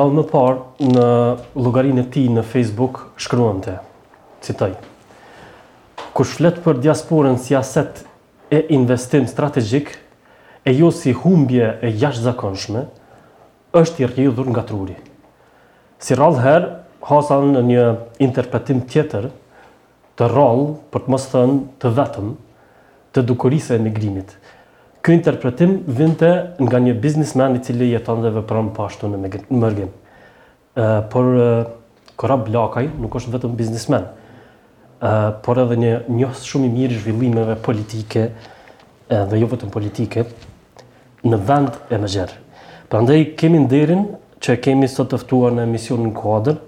fjalë 0.00 0.16
më 0.16 0.22
parë 0.30 0.90
në 0.96 1.06
llogarinë 1.60 2.00
e 2.06 2.08
tij 2.14 2.28
në 2.32 2.44
Facebook 2.48 3.00
shkruante. 3.20 3.74
Citoj. 4.40 4.72
Kush 6.16 6.32
flet 6.38 6.56
për 6.64 6.78
diasporën 6.80 7.36
si 7.36 7.52
aset 7.58 8.00
e 8.50 8.62
investim 8.72 9.26
strategjik 9.28 9.92
e 10.64 10.72
jo 10.78 10.88
si 10.90 11.12
humbje 11.12 11.74
e 11.84 11.90
jashtëzakonshme, 11.92 12.86
është 13.76 14.02
i 14.02 14.08
rrjithur 14.08 14.48
nga 14.54 14.64
truri. 14.66 14.96
Si 16.00 16.16
rallëherë, 16.16 16.70
hasan 17.10 17.52
në 17.54 17.60
një 17.68 17.84
interpretim 18.24 18.80
tjetër 18.88 19.28
të 20.16 20.30
rallë, 20.32 20.70
për 20.92 21.04
të 21.04 21.12
mos 21.12 21.28
thënë 21.32 21.60
të 21.82 21.92
vetëm, 22.00 22.32
të 23.12 23.26
dukurisë 23.28 23.76
e 23.76 23.84
negrimit. 23.84 24.34
Kjo 25.02 25.14
interpretim 25.16 25.78
vinte 25.88 26.28
nga 26.60 26.76
një 26.84 26.92
biznismen 27.00 27.54
i 27.56 27.62
cili 27.64 27.86
jeton 27.88 28.20
dhe 28.20 28.32
vepron 28.34 28.68
po 28.76 28.84
ashtu 28.84 29.08
në 29.08 29.20
Mergin. 29.48 29.88
por 31.10 31.28
Korab 32.20 32.48
Lakaj 32.48 32.90
nuk 33.00 33.14
është 33.16 33.32
vetëm 33.34 33.54
biznismen. 33.56 34.04
Ë 35.00 35.40
por 35.40 35.56
edhe 35.58 35.76
një 35.76 35.92
njohës 36.12 36.42
shumë 36.44 36.66
i 36.68 36.72
mirë 36.74 36.92
i 36.94 36.98
zhvillimeve 37.00 37.56
politike, 37.64 38.26
edhe 39.08 39.40
jo 39.40 39.48
vetëm 39.48 39.72
politike 39.72 40.24
në 41.24 41.38
vend 41.48 41.80
e 41.90 41.98
Mergjer. 41.98 42.34
Prandaj 42.92 43.24
kemi 43.40 43.62
nderin 43.64 44.04
që 44.40 44.58
kemi 44.60 44.88
sot 44.88 45.14
të 45.14 45.22
ftuar 45.24 45.56
në 45.56 45.64
emisionin 45.68 46.12
Kuadër 46.12 46.60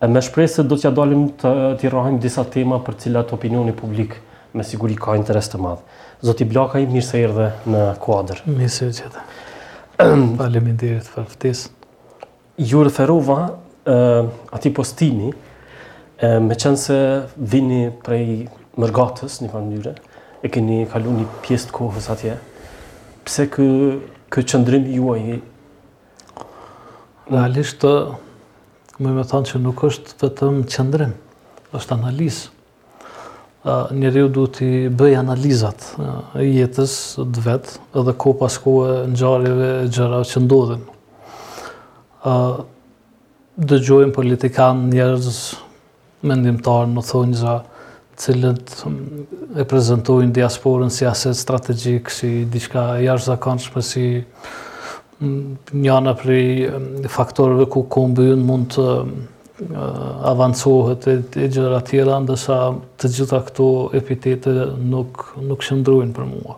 e 0.00 0.08
me 0.10 0.18
shpresë 0.22 0.54
se 0.56 0.66
do 0.66 0.74
t'ja 0.76 0.90
dalim 0.90 1.28
të 1.38 1.54
t'i 1.78 2.18
disa 2.20 2.44
tema 2.44 2.82
për 2.82 2.98
cilat 2.98 3.32
opinioni 3.32 3.72
publik 3.72 4.16
me 4.52 4.64
siguri 4.64 4.96
ka 4.98 5.14
interes 5.14 5.46
të 5.46 5.58
madh. 5.62 5.84
Zoti 6.20 6.44
Blaka 6.44 6.78
i 6.82 6.84
mirë 6.86 7.04
se 7.06 7.20
erdhe 7.24 7.46
në 7.64 7.84
kuadër. 8.04 8.42
Mirë 8.44 8.68
se 8.72 8.90
gjithë. 8.92 9.22
Faleminderit 10.36 11.06
për 11.14 11.28
ftesë. 11.32 11.70
Ju 12.60 12.82
referova 12.84 13.36
ë 13.88 13.94
uh, 14.20 14.28
postini, 14.52 14.74
postimi 14.76 15.30
ë 16.20 16.34
uh, 16.36 16.42
me 16.44 16.56
qenë 16.60 16.80
se 16.80 16.98
vini 17.36 17.86
prej 18.04 18.48
Mërgatës 18.80 19.40
në 19.42 19.46
një 19.46 19.54
mënyrë 19.54 19.92
e 20.46 20.52
keni 20.52 20.82
kaluar 20.92 21.16
një 21.16 21.24
pjesë 21.46 21.68
të 21.70 21.74
kohës 21.78 22.06
atje. 22.12 22.36
Pse 23.26 23.48
kë 23.52 23.66
kë 24.30 24.44
çndrim 24.52 24.84
juaj 24.92 25.38
Realisht, 27.30 27.84
më 28.98 29.12
me 29.14 29.22
thanë 29.24 29.52
që 29.52 29.58
nuk 29.62 29.84
është 29.86 30.16
vetëm 30.18 30.64
qëndrim, 30.74 31.12
është 31.78 31.94
analisë 32.00 32.48
njeriu 33.92 34.28
du 34.32 34.46
të 34.48 34.68
bëj 34.96 35.16
analizat 35.20 35.82
e 36.40 36.46
jetës 36.46 36.92
të 37.20 37.42
vetë 37.44 37.74
edhe 38.00 38.14
ko 38.16 38.32
pas 38.40 38.54
kohë 38.62 38.94
ngjarjeve 39.12 39.68
gjërave 39.92 40.28
që 40.30 40.40
ndodhin. 40.46 40.84
ë 42.24 42.36
dëgjojmë 43.68 44.14
politikan 44.16 44.86
njerëz 44.92 45.42
mendimtar 46.24 46.88
në 46.88 47.04
thonjza 47.04 47.58
cilët 48.20 48.72
e 49.60 49.64
prezentojnë 49.64 50.32
diasporën 50.36 50.90
si 50.92 51.06
aset 51.06 51.36
strategjik, 51.36 52.10
si 52.10 52.44
diçka 52.44 52.96
jashtëzakonshme 53.00 53.82
si 53.82 54.06
njëna 55.76 56.14
për 56.16 57.06
faktorëve 57.12 57.68
ku 57.72 57.84
kombyn 57.92 58.40
mund 58.44 58.72
të 58.72 58.86
avancohet 60.24 61.06
e, 61.06 61.20
e 61.40 61.48
tjera, 61.52 62.20
ndërsa 62.22 62.56
të 63.00 63.10
gjitha 63.14 63.40
këto 63.48 63.66
epitete 63.98 64.52
nuk, 64.78 65.26
nuk 65.44 65.64
shëndrujnë 65.66 66.14
për 66.16 66.28
mua. 66.30 66.56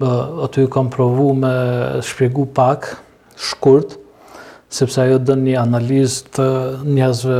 Bë, 0.00 0.10
aty 0.46 0.66
kam 0.72 0.90
provu 0.92 1.30
me 1.38 1.52
shpjegu 2.04 2.44
pak, 2.56 2.88
shkurt, 3.40 3.96
sepse 4.72 5.00
ajo 5.06 5.20
dënë 5.24 5.46
një 5.48 5.56
analizë 5.62 6.34
të 6.36 6.48
njëzve 6.96 7.38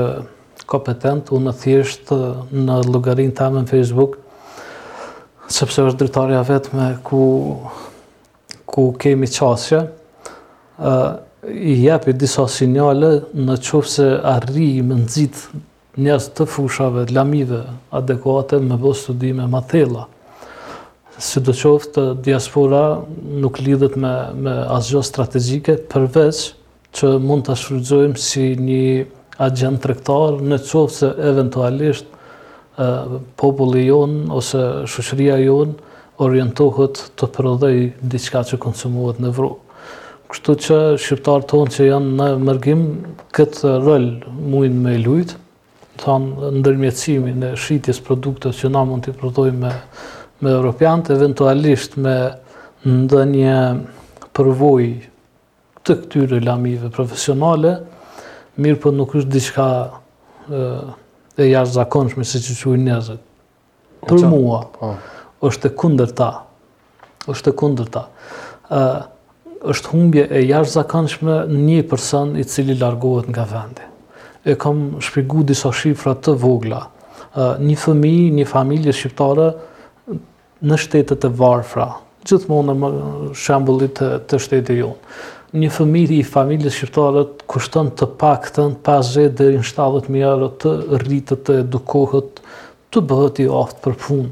kompetent, 0.66 1.30
unë 1.36 1.52
thjesht 1.60 2.10
në 2.54 2.80
logarin 2.88 3.34
të 3.36 3.44
amë 3.46 3.64
në 3.66 3.70
Facebook, 3.70 4.16
sepse 5.52 5.84
është 5.86 6.00
dritarja 6.04 6.40
vetë 6.48 6.72
me 6.78 6.88
ku, 7.06 7.20
ku 8.66 8.88
kemi 9.04 9.28
qasje, 9.30 9.84
i 11.52 11.76
jepi 11.84 12.14
disa 12.16 12.46
sinjale 12.50 13.20
në 13.34 13.56
qofë 13.62 13.90
se 13.92 14.06
arri 14.34 14.66
i 14.78 14.82
më 14.84 14.96
nëzit 15.02 15.40
njës 16.02 16.26
të 16.36 16.46
fushave, 16.50 17.06
lamive, 17.14 17.62
adekuate 17.96 18.58
me 18.60 18.76
bo 18.80 18.92
studime 18.94 19.46
ma 19.48 19.60
thela. 19.62 20.06
Si 21.18 21.40
do 21.40 21.54
qofë 21.56 21.92
të 21.96 22.04
diaspora 22.26 22.82
nuk 23.42 23.60
lidhët 23.64 23.94
me 23.98 24.54
asgjo 24.76 25.00
strategike 25.06 25.78
përveç 25.90 26.42
që 26.96 27.14
mund 27.20 27.46
të 27.48 27.56
shfrydzojmë 27.60 28.20
si 28.20 28.48
një 28.60 28.82
agent 29.46 29.80
trektar 29.84 30.36
në 30.44 30.60
qofë 30.66 30.96
se 30.98 31.12
eventualisht 31.30 32.12
populli 33.40 33.86
jonë 33.86 34.26
ose 34.40 34.60
shushria 34.92 35.38
jonë 35.46 35.94
orientohet 36.26 36.98
të 37.16 37.30
përëdhej 37.36 37.78
diçka 38.12 38.42
që 38.50 38.58
konsumohet 38.66 39.22
në 39.24 39.32
vrojë. 39.36 39.56
Kështu 40.31 40.54
që 40.62 40.76
shqiptarët 40.98 41.44
tonë 41.53 41.72
që 41.75 41.84
janë 41.87 42.12
në 42.19 42.25
mërgim, 42.47 42.81
këtë 43.37 43.75
rëllë 43.84 44.32
mujnë 44.54 44.81
me 44.87 44.94
lujtë, 45.04 45.37
thonë 46.03 46.48
ndërmjecimin 46.59 47.44
e 47.47 47.50
shqitjes 47.56 48.00
produktet 48.04 48.56
që 48.59 48.70
na 48.75 48.82
mund 48.88 49.06
të 49.06 49.15
protojmë 49.20 49.60
me, 49.62 49.70
me 50.42 50.53
Europiantë, 50.56 51.15
eventualisht 51.16 51.94
me 52.06 52.16
ndë 52.91 53.22
një 53.36 53.59
përvoj 54.36 54.88
të 55.86 55.97
këtyre 56.03 56.42
lamive 56.42 56.91
profesionale, 56.97 57.76
mirë 58.59 58.81
për 58.82 58.91
po 58.91 58.97
nuk 58.98 59.15
është 59.20 59.31
diçka 59.36 59.69
e, 60.50 60.69
e 61.38 61.48
jashtë 61.54 61.78
zakonshme 61.78 62.26
se 62.26 62.42
që 62.42 62.59
që 62.65 62.78
njëzët. 62.91 63.22
Për 64.10 64.26
mua, 64.31 64.60
po. 64.75 64.92
është 65.48 65.70
e 65.70 65.76
kunder 65.78 66.10
ta. 66.19 66.32
është 67.31 67.54
e 67.54 67.56
kunder 67.60 67.86
ta 67.91 68.04
është 69.64 69.90
humbje 69.92 70.24
e 70.30 70.42
jashtë 70.44 70.72
zakanshme 70.76 71.36
një 71.48 71.80
person 71.88 72.34
i 72.38 72.44
cili 72.44 72.76
largohet 72.80 73.28
nga 73.32 73.44
vendi. 73.50 73.84
E 74.46 74.54
kam 74.60 74.98
shpigu 75.02 75.44
disa 75.48 75.72
shifra 75.74 76.14
të 76.22 76.34
vogla. 76.40 76.84
Një 77.60 77.78
fëmi, 77.82 78.14
një 78.36 78.46
familje 78.48 78.92
shqiptare 78.96 79.48
në 80.66 80.78
shtetet 80.80 81.26
e 81.26 81.30
varfra, 81.36 81.88
gjithmonë 82.26 82.76
në 82.80 82.90
shambullit 83.36 84.00
të, 84.00 84.38
të 84.38 84.60
e 84.60 84.78
jonë. 84.80 85.18
Një 85.56 85.68
fëmi 85.72 86.02
i 86.18 86.22
familje 86.26 86.70
shqiptare 86.74 87.26
kushtën 87.48 87.92
të 87.96 88.08
pak 88.20 88.48
të 88.56 88.64
në 88.70 88.80
50 88.84 89.36
dhe 89.38 89.48
70 89.62 90.10
mjarët 90.12 90.56
të 90.64 90.72
rritët 91.02 91.42
të 91.46 91.58
edukohet 91.64 92.40
të 92.92 93.02
bëhet 93.10 93.42
i 93.44 93.48
aftë 93.60 93.82
për 93.86 93.98
punë 94.04 94.30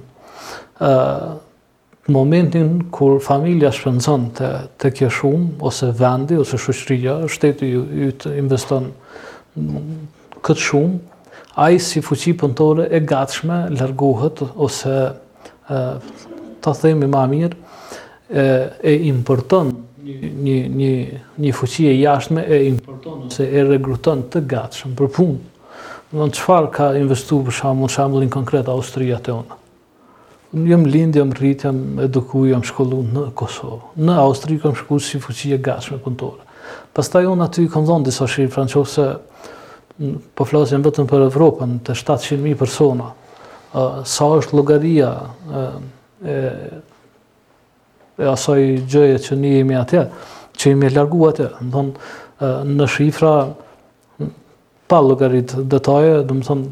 në 2.04 2.12
momentin 2.12 2.82
kur 2.92 3.18
familja 3.24 3.70
shpenzon 3.72 4.26
të, 4.36 4.48
kje 4.82 4.90
kjo 4.98 5.08
shumë, 5.10 5.48
ose 5.64 5.88
vendi, 5.96 6.36
ose 6.36 6.58
shushtria, 6.60 7.14
shteti 7.32 7.68
ju, 7.72 7.84
të 8.20 8.34
investon 8.42 8.90
këtë 10.44 10.66
shumë, 10.68 10.98
a 11.56 11.70
i 11.72 11.78
si 11.78 12.02
fuqi 12.02 12.34
pëntore 12.40 12.88
e 12.90 13.00
gatshme 13.06 13.62
lërguhet, 13.78 14.42
ose 14.64 14.98
e, 15.14 15.80
të 16.64 16.74
themi 16.82 17.08
ma 17.08 17.24
mirë, 17.30 17.56
e, 18.34 18.46
e 18.90 18.96
importon 19.08 19.72
një, 20.04 20.60
një, 20.74 20.92
një 21.40 21.54
fuqi 21.56 21.86
e 21.92 21.96
jashtme, 22.02 22.44
e 22.44 22.64
importon 22.68 23.30
ose 23.30 23.48
e 23.48 23.64
regruton 23.64 24.26
të 24.34 24.44
gatshme 24.50 24.92
për 24.98 25.12
punë. 25.16 25.42
Në 26.14 26.28
në 26.28 26.36
qëfar 26.36 26.68
ka 26.74 26.92
investu 27.00 27.40
për 27.48 27.56
shambull, 27.94 28.28
konkret 28.36 28.68
Austria 28.70 29.16
të 29.24 29.40
unë? 29.40 29.62
jam 30.54 30.84
lindë, 30.86 31.18
jam 31.20 31.32
rritë, 31.34 31.66
jam 31.66 31.78
eduku, 32.06 32.44
jam 32.48 32.62
shkollu 32.66 32.98
në 33.14 33.22
Kosovë. 33.38 33.82
Në 34.06 34.12
Austri, 34.22 34.56
këm 34.62 34.74
shku 34.78 34.96
si 35.02 35.16
fuqie 35.22 35.58
gashme 35.62 35.96
punëtore. 36.02 36.42
Pas 36.94 37.06
ta 37.10 37.18
unë 37.26 37.44
aty 37.48 37.62
i 37.66 37.68
dhonë 37.72 38.06
disa 38.06 38.24
shri 38.30 38.46
franqovë 38.50 38.90
se 38.90 39.06
po 40.34 40.44
flasin 40.46 40.82
vetëm 40.82 41.06
për 41.10 41.20
Evropën, 41.28 41.70
të 41.86 41.92
700.000 41.98 42.58
persona. 42.58 43.06
Sa 44.06 44.24
është 44.38 44.54
logaria 44.58 45.08
e 46.24 46.52
asaj 48.30 48.60
gjëje 48.90 49.18
që 49.26 49.32
një 49.42 49.50
jemi 49.56 49.76
atje, 49.80 50.02
që 50.58 50.64
jemi 50.70 50.86
e 50.86 50.94
largu 50.94 51.20
atje. 51.32 51.48
Në 51.58 51.70
thonë, 51.74 51.92
në 52.78 52.86
shifra, 52.94 53.34
pa 54.90 54.98
logaritë 55.02 55.54
detaje, 55.70 56.14
dhe 56.24 56.34
më 56.38 56.44
thonë, 56.48 56.64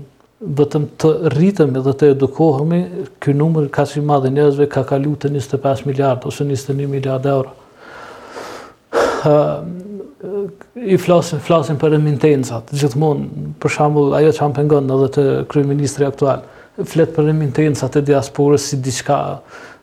vetëm 0.59 0.85
të 1.01 1.11
rritëm 1.35 1.77
dhe 1.85 1.93
të 1.99 2.09
edukohemi, 2.17 2.81
ky 3.23 3.35
numër 3.37 3.69
ka 3.75 3.85
si 3.89 4.03
madhe 4.03 4.31
njerëzve 4.35 4.67
ka 4.73 4.83
kalu 4.89 5.15
të 5.23 5.31
25 5.39 5.85
miliard 5.89 6.25
ose 6.29 6.45
21 6.49 6.89
miliard 6.91 7.27
euro. 7.31 7.55
I 10.83 10.97
flasin, 10.99 11.39
flasin 11.43 11.79
për 11.79 11.97
emintenzat, 12.01 12.73
gjithmonë, 12.79 13.45
për 13.63 13.71
shambull, 13.77 14.15
ajo 14.19 14.33
që 14.35 14.45
am 14.49 14.57
pengon 14.57 14.91
edhe 14.97 15.09
të 15.17 15.27
kryeministri 15.53 16.07
aktual, 16.09 16.43
flet 16.89 17.15
për 17.15 17.31
emintenzat 17.35 18.01
e 18.01 18.05
diasporës 18.11 18.67
si 18.73 18.79
diçka 18.83 19.19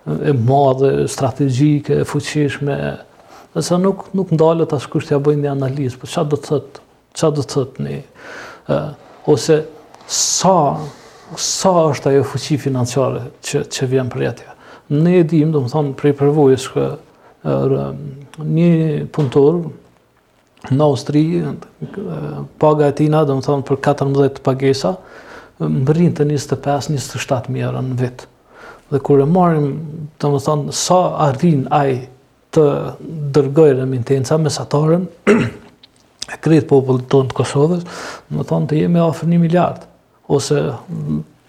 e 0.09 0.33
madhe, 0.33 0.93
strategjike, 1.11 2.01
e 2.03 2.07
fuqishme, 2.07 2.77
dhe 3.55 3.63
sa 3.65 3.79
nuk, 3.81 4.07
nuk 4.17 4.31
ndalët 4.35 4.75
as 4.75 4.87
kushtja 4.91 5.19
bëjnë 5.23 5.45
një 5.47 5.51
analizë, 5.55 5.99
për 6.03 6.17
do 6.33 6.37
të 6.43 6.47
thëtë, 6.51 6.85
Çfarë 7.19 7.35
do 7.35 7.41
të 7.43 7.53
thëtë 7.57 7.83
një, 7.83 7.95
ose 9.33 9.55
sa, 10.09 10.77
sa 11.37 11.71
është 11.91 12.11
ajo 12.13 12.23
fuqi 12.33 12.57
financiare 12.59 13.27
që, 13.45 13.63
që 13.69 13.89
vjen 13.93 14.09
për 14.11 14.25
jetëja. 14.25 14.55
Ne 14.89 15.19
e 15.21 15.25
dim, 15.29 15.51
do 15.53 15.61
më 15.61 15.69
thonë, 15.73 15.93
prej 15.99 16.15
përvojës 16.17 16.65
kë 16.73 16.87
një 18.49 18.73
punëtor 19.15 19.59
në 20.73 20.83
Austri, 20.87 21.21
paga 22.59 22.89
e 22.91 22.95
tina, 22.97 23.21
do 23.29 23.37
më 23.37 23.45
thonë, 23.45 23.65
për 23.69 23.79
14 23.85 24.41
pagesa, 24.43 24.95
më 25.61 25.93
rrinë 25.93 26.17
të 26.17 26.25
25-27 26.31 27.53
mjera 27.53 27.81
në 27.85 27.99
vitë. 28.01 28.27
Dhe 28.89 29.01
kërë 29.05 29.27
e 29.27 29.29
marim, 29.29 29.67
do 30.19 30.33
më 30.33 30.41
thonë, 30.47 30.73
sa 30.73 30.99
arrin 31.29 31.67
ajë 31.75 31.99
të 32.57 32.63
dërgojë 33.37 33.77
në 33.77 33.85
mintenca 33.91 34.39
mesatarën, 34.41 35.03
e 36.33 36.39
kretë 36.41 36.65
popullë 36.71 37.03
të 37.05 37.11
tonë 37.13 37.29
të 37.31 37.37
Kosovës, 37.37 37.85
në 38.33 38.47
thonë 38.49 38.71
të 38.71 38.79
jemi 38.81 39.03
ofër 39.05 39.29
një 39.35 39.39
miljardë 39.45 39.85
ose 40.29 40.61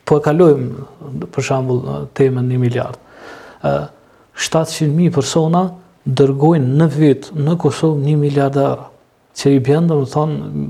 po 0.09 0.17
e 0.19 0.23
kalojmë 0.25 1.25
për 1.35 1.45
shembull 1.47 1.83
temën 2.19 2.47
1 2.55 2.63
miliard. 2.63 2.97
700.000 4.41 5.11
persona 5.15 5.65
dërgojnë 6.19 6.79
në 6.81 6.87
vit 6.95 7.29
në 7.37 7.59
Kosovë 7.61 8.01
1 8.15 8.23
miliard 8.25 8.57
euro, 8.59 8.87
që 9.37 9.53
i 9.59 9.61
bën 9.67 9.91
domethënë 9.91 10.67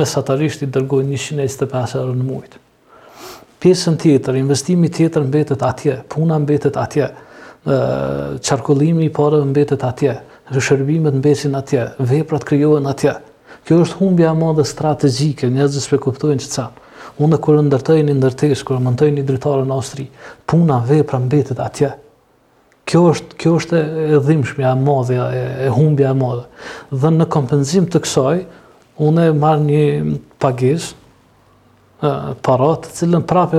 mesatarisht 0.00 0.66
i 0.66 0.68
dërgojnë 0.74 1.16
125 1.22 1.96
euro 2.02 2.14
në 2.20 2.26
muaj. 2.28 2.50
Pjesën 3.60 3.96
tjetër, 4.00 4.36
investimi 4.40 4.88
tjetër 4.92 5.24
mbetet 5.28 5.64
atje, 5.66 5.96
puna 6.12 6.38
mbetet 6.40 6.76
atje, 6.80 7.08
qarkullimi 7.64 8.38
çarkullimi 8.46 9.04
i 9.08 9.12
parave 9.16 9.48
mbetet 9.50 9.82
atje, 9.84 10.14
shërbimet 10.64 11.16
mbesin 11.20 11.56
atje, 11.58 11.88
veprat 12.08 12.44
krijohen 12.48 12.86
atje. 12.90 13.16
Kjo 13.68 13.82
është 13.84 13.98
humbja 14.00 14.30
e 14.32 14.38
madhe 14.38 14.64
strategjike, 14.64 15.50
njerëzit 15.52 15.84
s'e 15.84 15.98
kuptojnë 16.00 16.46
sanë. 16.48 16.88
Unë 17.22 17.38
kur 17.44 17.58
ndërtoj 17.64 18.00
një 18.08 18.16
ndërtesë, 18.20 18.64
kur 18.68 18.80
montoj 18.82 19.08
një 19.14 19.24
dritare 19.28 19.66
në 19.68 19.76
Austri, 19.76 20.06
puna 20.48 20.80
vepra 20.88 21.20
mbetet 21.22 21.60
atje. 21.64 21.92
Kjo 22.90 23.04
është, 23.12 23.36
kjo 23.38 23.56
është 23.60 23.80
e 24.16 24.20
dhimbshme, 24.26 24.64
e 24.66 24.72
madhe, 24.80 25.16
e, 25.16 25.70
humbja 25.74 26.10
e 26.14 26.18
madhe. 26.18 26.46
Dhe 27.02 27.12
në 27.14 27.28
kompenzim 27.30 27.86
të 27.92 28.00
kësaj, 28.06 28.36
unë 29.06 29.28
marr 29.38 29.62
një 29.68 29.82
pagesë 30.42 30.96
para 32.44 32.70
të 32.82 32.94
cilën 32.98 33.26
prapë 33.28 33.58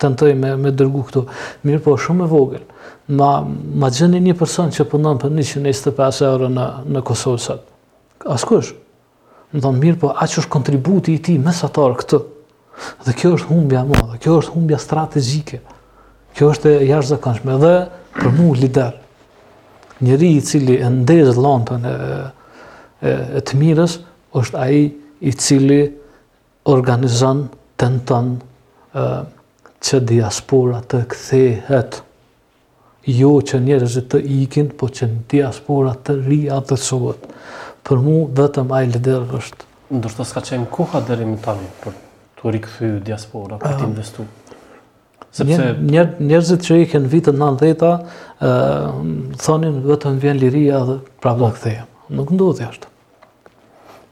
tentoj 0.00 0.30
me 0.38 0.50
me 0.60 0.70
dërgu 0.76 1.00
këtu, 1.08 1.22
mirë 1.66 1.80
po 1.86 1.94
shumë 1.98 2.26
e 2.28 2.30
vogël. 2.30 2.64
Ma 3.18 3.40
ma 3.42 3.88
gjeni 3.90 4.20
një 4.22 4.34
person 4.38 4.68
që 4.72 4.84
punon 4.92 5.16
për 5.20 5.32
125 5.40 6.20
euro 6.28 6.50
në 6.52 6.66
në 6.92 7.02
Kosovë 7.08 7.40
sot. 7.42 7.62
Askush. 8.28 8.74
Do 9.50 9.62
thonë 9.64 9.80
mirë 9.82 9.98
po, 10.02 10.10
aqë 10.12 10.42
është 10.42 10.52
kontributi 10.52 11.16
i 11.16 11.22
tij 11.24 11.38
mesatar 11.42 11.96
këtu? 12.02 12.20
Dhe 13.04 13.12
kjo 13.16 13.30
është 13.38 13.48
humbja 13.52 13.80
më 13.88 14.00
dhe 14.14 14.18
kjo 14.22 14.34
është 14.42 14.52
humbja 14.54 14.78
strategjike. 14.82 15.60
Kjo 16.36 16.50
është 16.54 16.72
e 16.76 16.88
jashtëzakonshme 16.90 17.56
dhe 17.62 17.72
për 18.18 18.32
mua 18.36 18.58
lider. 18.60 18.98
Njëri 20.02 20.30
i 20.38 20.42
cili 20.46 20.76
e 20.78 20.90
ndezë 20.94 21.34
lantën 21.42 21.86
e, 21.90 21.94
e, 23.00 23.12
të 23.42 23.58
mirës, 23.58 23.96
është 24.42 24.60
aji 24.66 24.84
i 25.30 25.32
cili 25.34 25.78
organizan 26.70 27.46
të 27.80 27.88
në 27.94 28.02
tënë 28.06 29.32
që 29.88 30.00
diaspora 30.10 30.78
të 30.90 30.98
kthehet, 31.10 32.00
jo 33.10 33.30
që 33.50 33.60
njerëzit 33.66 34.08
të 34.14 34.20
ikin, 34.42 34.70
po 34.78 34.90
që 34.92 35.08
në 35.10 35.20
diaspora 35.32 35.94
të 36.06 36.16
ri 36.26 36.40
atë 36.54 36.68
të 36.72 36.78
sovët. 36.86 37.26
Për 37.88 38.02
mu, 38.04 38.16
vetëm 38.38 38.74
aji 38.78 38.90
lider 38.96 39.28
është. 39.38 39.68
Ndërshëta 39.98 40.28
s'ka 40.32 40.44
qenë 40.50 40.68
koha 40.74 41.00
dhe 41.08 41.16
rimë 41.22 41.38
tani 41.46 41.70
për 41.82 41.96
të 42.38 42.52
rikëthy 42.56 42.88
diaspora, 43.06 43.58
për 43.60 43.74
të 43.76 43.84
ah. 43.84 43.88
investu? 43.90 44.26
Sepse... 45.38 45.68
njerëzit 46.26 46.64
që 46.64 46.76
i 46.82 46.88
kënë 46.88 47.10
vitën 47.12 47.36
në 47.36 47.42
nëndheta, 47.44 47.88
thonin 49.42 49.80
vetëm 49.84 50.16
vjen 50.22 50.38
liria 50.40 50.80
dhe 50.88 50.98
pra 51.22 51.34
vla 51.38 51.50
këtheja. 51.54 51.84
Nuk 52.16 52.30
ndodhë 52.32 52.64
jashtë. 52.64 52.90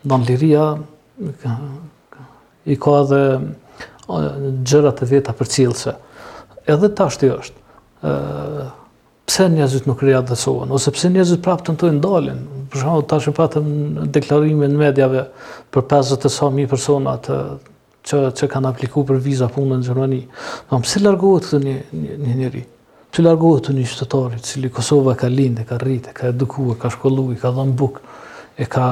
Në 0.06 0.18
liria 0.28 0.66
i 2.68 2.76
ka 2.82 2.96
dhe 3.10 3.22
gjërat 4.70 5.02
e 5.02 5.08
veta 5.10 5.34
për 5.34 5.50
cilëse. 5.54 5.94
Edhe 6.70 6.90
ta 6.98 7.08
është. 7.10 7.32
pse 9.26 9.48
njerëzit 9.50 9.86
nuk 9.90 10.02
rria 10.06 10.20
dhe 10.22 10.36
sohen, 10.38 10.70
ose 10.70 10.90
pse 10.94 11.08
njerëzit 11.10 11.40
prapë 11.42 11.64
të 11.72 11.72
ndojnë 11.74 12.00
dalin, 12.04 12.38
për 12.70 12.78
shumë, 12.80 13.00
ta 13.10 13.16
shumë 13.20 13.34
patëm 13.36 13.66
deklarimin 14.14 14.70
në 14.70 14.78
medjave 14.78 15.24
për 15.74 15.82
50 15.90 16.26
e 16.26 16.28
sa 16.30 16.46
mi 16.54 16.66
personat, 16.70 17.26
që, 18.06 18.20
që 18.38 18.48
kanë 18.50 18.70
apliku 18.70 19.02
për 19.08 19.18
viza 19.24 19.48
punën 19.52 19.80
në 19.82 19.88
Gjermani. 19.88 20.20
Dhe 20.70 20.80
më 20.82 21.02
largohet 21.02 21.48
të 21.52 21.60
një, 21.64 21.76
një, 22.04 22.18
një 22.22 22.36
njëri? 22.40 22.62
Që 23.14 23.24
largohet 23.24 23.66
të 23.68 23.74
një 23.78 23.86
qytetarit, 23.90 24.44
cili 24.46 24.70
Kosova 24.74 25.14
ka 25.18 25.30
lindë, 25.32 25.64
ka 25.70 25.78
rritë, 25.82 26.14
ka 26.18 26.30
edukua, 26.32 26.76
ka 26.82 26.90
shkollu, 26.92 27.28
ka 27.40 27.52
dhënë 27.56 27.74
bukë, 27.80 28.04
e 28.60 28.66
ka, 28.72 28.86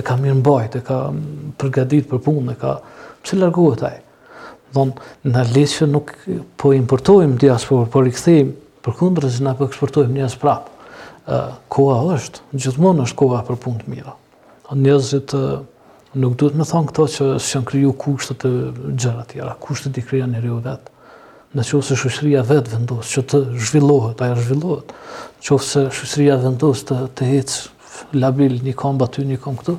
e 0.00 0.04
ka 0.08 0.16
mirë 0.20 0.38
mbajt, 0.40 0.78
e 0.80 0.84
ka 0.88 0.98
përgadit 1.60 2.08
për 2.10 2.22
punë, 2.26 2.54
e 2.56 2.60
ka... 2.60 2.74
Pse 3.24 3.38
largohet 3.38 3.82
ajë? 3.88 4.02
Dhonë, 4.76 5.06
në 5.32 5.44
lesë 5.54 5.78
që 5.82 5.88
nuk 5.94 6.12
po 6.60 6.72
importojmë 6.76 7.38
diasporë, 7.44 7.88
por 7.92 8.08
i 8.08 8.12
këthejmë 8.14 8.56
për 8.84 8.98
kundrës 8.98 9.38
që 9.38 9.46
na 9.46 9.54
po 9.58 9.66
eksportojmë 9.68 10.18
njës 10.18 10.36
prapë. 10.42 10.74
Uh, 11.28 11.50
koha 11.72 11.96
është, 12.14 12.40
gjithmonë 12.56 13.04
është 13.04 13.18
koha 13.20 13.40
për 13.44 13.56
punë 13.60 13.82
të 13.82 13.92
mira. 13.92 14.14
Njëzit, 14.72 15.34
nuk 16.16 16.36
duhet 16.38 16.56
me 16.56 16.64
thonë 16.64 16.88
këto 16.92 17.04
që 17.14 17.26
së 17.42 17.56
janë 17.58 17.68
kryu 17.68 17.90
kushtet 18.00 18.38
të 18.44 18.50
gjera 18.98 19.24
tjera, 19.28 19.54
kushtet 19.60 19.98
i 20.00 20.04
kryan 20.06 20.32
një 20.32 20.40
rjo 20.44 20.58
vetë. 20.64 20.94
Në 21.56 21.64
që 21.64 21.80
se 21.84 21.96
shushria 21.96 22.42
vetë 22.44 22.74
vendos, 22.74 23.08
që 23.14 23.22
të 23.30 23.40
zhvillohet, 23.68 24.20
aja 24.24 24.36
zhvillohet, 24.36 24.92
që 25.44 25.58
se 25.64 25.82
shushria 25.96 26.36
vendos 26.42 26.82
të 26.88 26.98
hecë 27.28 28.16
labil 28.20 28.58
një 28.64 28.74
kam 28.76 28.98
ba 29.00 29.08
një 29.16 29.38
kam 29.40 29.56
këtu, 29.60 29.78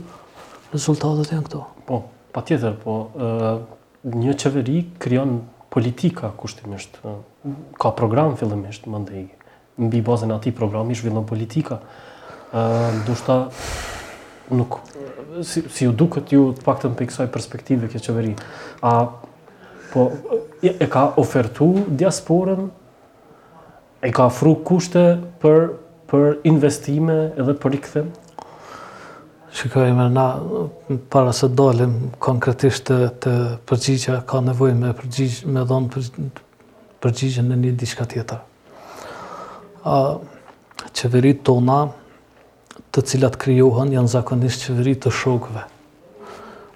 rezultatet 0.74 1.34
janë 1.34 1.46
këto. 1.48 1.64
Po, 1.88 2.02
pa 2.34 2.42
tjetër, 2.46 2.76
po, 2.84 2.98
një 4.06 4.38
qeveri 4.42 4.80
kryan 5.02 5.40
politika 5.70 6.32
kushtimisht, 6.36 6.98
ka 7.78 7.92
program 7.94 8.36
fillimisht, 8.38 8.90
më 8.90 9.04
ndëj, 9.06 9.26
mbi 9.80 10.02
bazën 10.06 10.34
ati 10.34 10.52
programi 10.52 10.98
zhvillohet 10.98 11.30
politika, 11.30 11.82
ndushta 13.06 13.44
nuk 14.50 14.80
si, 15.44 15.64
si 15.70 15.86
ju 15.86 15.92
duket 15.96 16.32
ju 16.34 16.42
të 16.58 16.64
paktën 16.66 16.96
për 16.98 17.08
kësaj 17.10 17.28
perspektive 17.34 17.90
kjo 17.92 18.02
qeveri, 18.08 18.36
A 18.82 18.94
po 19.94 20.12
e 20.62 20.86
ka 20.92 21.04
ofertu 21.18 21.86
diasporën 21.98 22.68
e 24.06 24.12
ka 24.14 24.30
fru 24.30 24.56
kushte 24.66 25.04
për 25.42 25.70
për 26.10 26.30
investime 26.50 27.32
edhe 27.38 27.54
për 27.54 27.74
rikthem. 27.76 28.08
Shikoj 29.54 29.92
na 29.96 30.26
para 31.12 31.34
se 31.34 31.48
dalim 31.50 32.12
konkretisht 32.22 32.90
të, 32.90 33.00
të 33.22 33.34
përgjigja 33.70 34.22
ka 34.30 34.40
nevojë 34.46 34.78
me 34.78 34.92
përgjigj 34.98 35.44
me 35.50 35.66
dhon 35.70 35.90
për 35.94 36.10
përgjigjen 37.04 37.50
në 37.52 37.58
një 37.64 37.76
diçka 37.82 38.06
tjetër. 38.10 38.42
A 39.90 39.96
qeveri 40.94 41.34
ë 41.36 41.44
të 42.96 43.04
cilat 43.12 43.36
krijohen 43.42 43.92
janë 43.94 44.10
zakonisht 44.16 44.64
qeveri 44.68 44.96
të 44.98 45.12
shokve. 45.14 45.62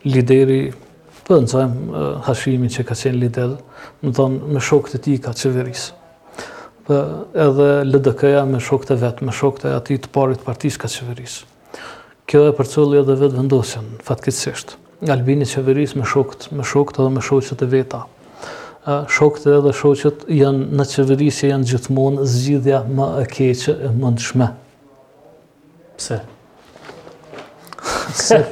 Lideri, 0.05 0.62
për 0.74 1.25
po, 1.27 1.38
nëzajmë 1.46 2.03
hashimin 2.27 2.72
që 2.74 2.84
ka 2.89 2.98
qenë 3.00 3.22
lider, 3.24 3.53
më 4.03 4.13
thonë 4.17 4.51
me 4.53 4.62
shokët 4.62 4.98
të 4.98 5.03
ti 5.08 5.17
ka 5.25 5.36
qeveris, 5.43 5.91
Për 6.84 7.38
edhe 7.39 7.65
LDK-ja 7.88 8.41
me 8.43 8.60
shokët 8.60 8.89
të 8.91 8.96
vetë, 9.00 9.24
me 9.24 9.32
shokët 9.32 9.63
të 9.63 9.70
ati 9.77 9.96
të 10.03 10.10
parit 10.12 10.41
partis 10.43 10.75
ka 10.77 10.89
qeveris. 10.91 11.38
Kjo 12.27 12.41
e 12.50 12.55
për 12.58 12.67
edhe 13.00 13.15
vetë 13.22 13.38
vendosin, 13.38 13.86
fatkitsisht. 14.03 14.74
Albini 15.15 15.48
qeveris 15.48 15.93
me 15.96 16.03
shokët, 16.03 16.50
me 16.51 16.67
shokët 16.67 17.00
edhe 17.00 17.13
me 17.15 17.24
shokët 17.24 17.63
e 17.63 17.67
veta. 17.72 18.01
Shokët 19.15 19.48
edhe 19.62 19.72
shoqët 19.79 20.27
janë 20.27 20.75
në 20.75 20.88
qeverisë, 20.91 21.53
janë 21.53 21.72
gjithmonë 21.72 22.27
zgjidhja 22.34 22.84
më 23.00 23.08
e 23.24 23.25
keqë 23.32 23.77
e 23.88 23.93
më 23.96 24.50
Pse? 25.95 26.21
pse, 28.09 28.47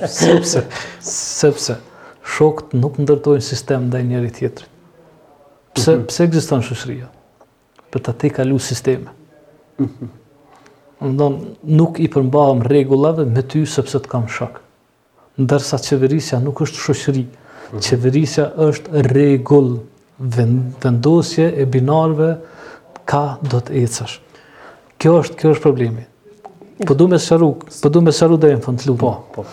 pse, 1.21 1.51
pse, 1.51 1.79
shokët 2.35 2.73
nuk 2.77 2.97
ndërtojnë 3.01 3.43
sistem 3.43 3.87
dhe 3.93 4.01
njëri 4.05 4.29
tjetëri. 4.37 4.69
Pse, 5.75 5.93
mhm. 5.95 6.05
pse 6.11 6.25
egzistan 6.29 6.63
shushria? 6.67 7.07
Për 7.91 8.03
të 8.05 8.13
te 8.21 8.31
kalu 8.37 8.59
sisteme. 8.61 9.13
Mhm. 9.81 10.11
Ndonë, 11.11 11.53
nuk 11.79 11.97
i 11.97 12.07
përmbahëm 12.13 12.61
regullave 12.69 13.25
me 13.25 13.41
ty 13.49 13.63
sepse 13.65 13.97
të 14.03 14.09
kam 14.11 14.27
shok. 14.29 14.59
Ndërsa 15.41 15.79
qeverisja 15.87 16.37
nuk 16.43 16.61
është 16.61 16.83
shushri, 16.85 17.23
mhm. 17.25 17.81
qeverisja 17.87 18.49
është 18.67 19.05
regull, 19.15 19.71
vendosje 20.21 21.47
e 21.57 21.65
binarve 21.73 22.35
ka 23.09 23.23
do 23.49 23.57
të 23.65 23.79
ecash. 23.81 24.19
Kjo 25.01 25.15
është, 25.23 25.39
kjo 25.41 25.53
është 25.55 25.65
problemi. 25.65 26.05
Po 26.87 26.93
du 26.93 27.07
me 27.07 27.19
sharu, 27.19 27.55
po 27.81 27.89
du 27.89 28.01
me 28.01 28.11
sharu 28.11 28.37
dhe 28.41 28.49
e 28.53 28.57
në 28.57 28.63
fund 28.65 28.79
të 28.81 28.89
lupë. 28.89 29.01
Po, 29.01 29.23
po. 29.35 29.43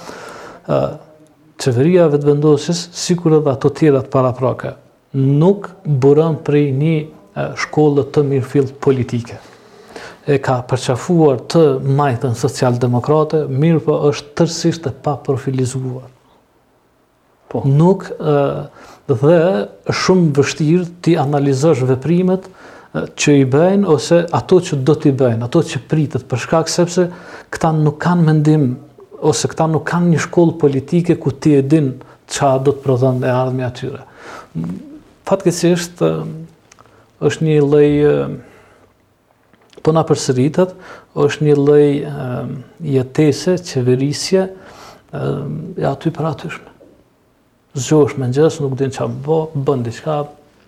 Uh, 0.68 0.86
qeveria 1.60 2.06
vetë 2.12 2.28
vendosis, 2.30 2.86
si 2.96 3.14
edhe 3.18 3.40
ato 3.52 3.68
tjera 3.74 4.00
të 4.04 4.10
para 4.12 4.30
prake, 4.36 4.72
nuk 5.18 5.68
buron 5.84 6.38
prej 6.44 6.64
një 6.76 6.96
shkollë 7.62 8.02
të 8.14 8.22
mirëfilt 8.30 8.72
politike. 8.82 9.38
E 10.28 10.38
ka 10.44 10.58
përqafuar 10.68 11.40
të 11.52 11.62
majtën 11.96 12.34
social-demokrate, 12.36 13.44
mirë 13.48 13.82
po 13.86 13.96
është 14.10 14.34
tërsisht 14.38 14.88
e 14.90 14.94
pa 15.02 15.16
profilizuar. 15.24 16.06
Po. 17.48 17.64
Nuk 17.64 18.06
dhe 18.20 19.38
shumë 20.02 20.32
vështirë 20.38 20.88
ti 21.06 21.16
analizosh 21.22 21.84
veprimet, 21.90 22.48
që 22.94 23.34
i 23.42 23.46
bëjnë 23.48 23.86
ose 23.92 24.22
ato 24.34 24.58
që 24.64 24.78
do 24.86 24.94
t'i 24.98 25.10
bëjnë, 25.16 25.44
ato 25.44 25.60
që 25.62 25.82
pritet 25.90 26.24
për 26.30 26.40
shkak 26.46 26.70
sepse 26.72 27.06
këta 27.52 27.72
nuk 27.76 27.98
kanë 28.00 28.24
mendim 28.24 28.68
ose 29.28 29.48
këta 29.50 29.66
nuk 29.68 29.84
kanë 29.90 30.14
një 30.14 30.20
shkollë 30.24 30.56
politike 30.62 31.18
ku 31.20 31.32
ti 31.42 31.56
e 31.58 31.62
din 31.68 31.90
qa 32.32 32.54
do 32.60 32.72
të 32.72 32.84
prodhën 32.84 33.20
e 33.26 33.32
ardhme 33.32 33.64
atyre. 33.68 34.00
Fatkesisht, 35.28 36.00
është 37.24 37.44
një 37.44 37.58
lej, 37.66 37.92
përna 39.84 40.02
po 40.06 40.14
për 40.14 40.22
sëritët, 40.24 40.72
është 41.24 41.48
një 41.48 41.56
lej 41.60 41.88
jetese, 42.96 43.56
qeverisje, 43.68 44.46
e 45.82 45.86
aty 45.88 46.12
për 46.12 46.28
atyshme. 46.30 46.76
Zgjosh 47.78 48.16
me 48.20 48.28
nxës, 48.32 48.60
nuk 48.64 48.76
din 48.80 48.92
qa 48.96 49.08
bë, 49.08 49.40
bëndi 49.68 49.92
qka, 49.98 50.20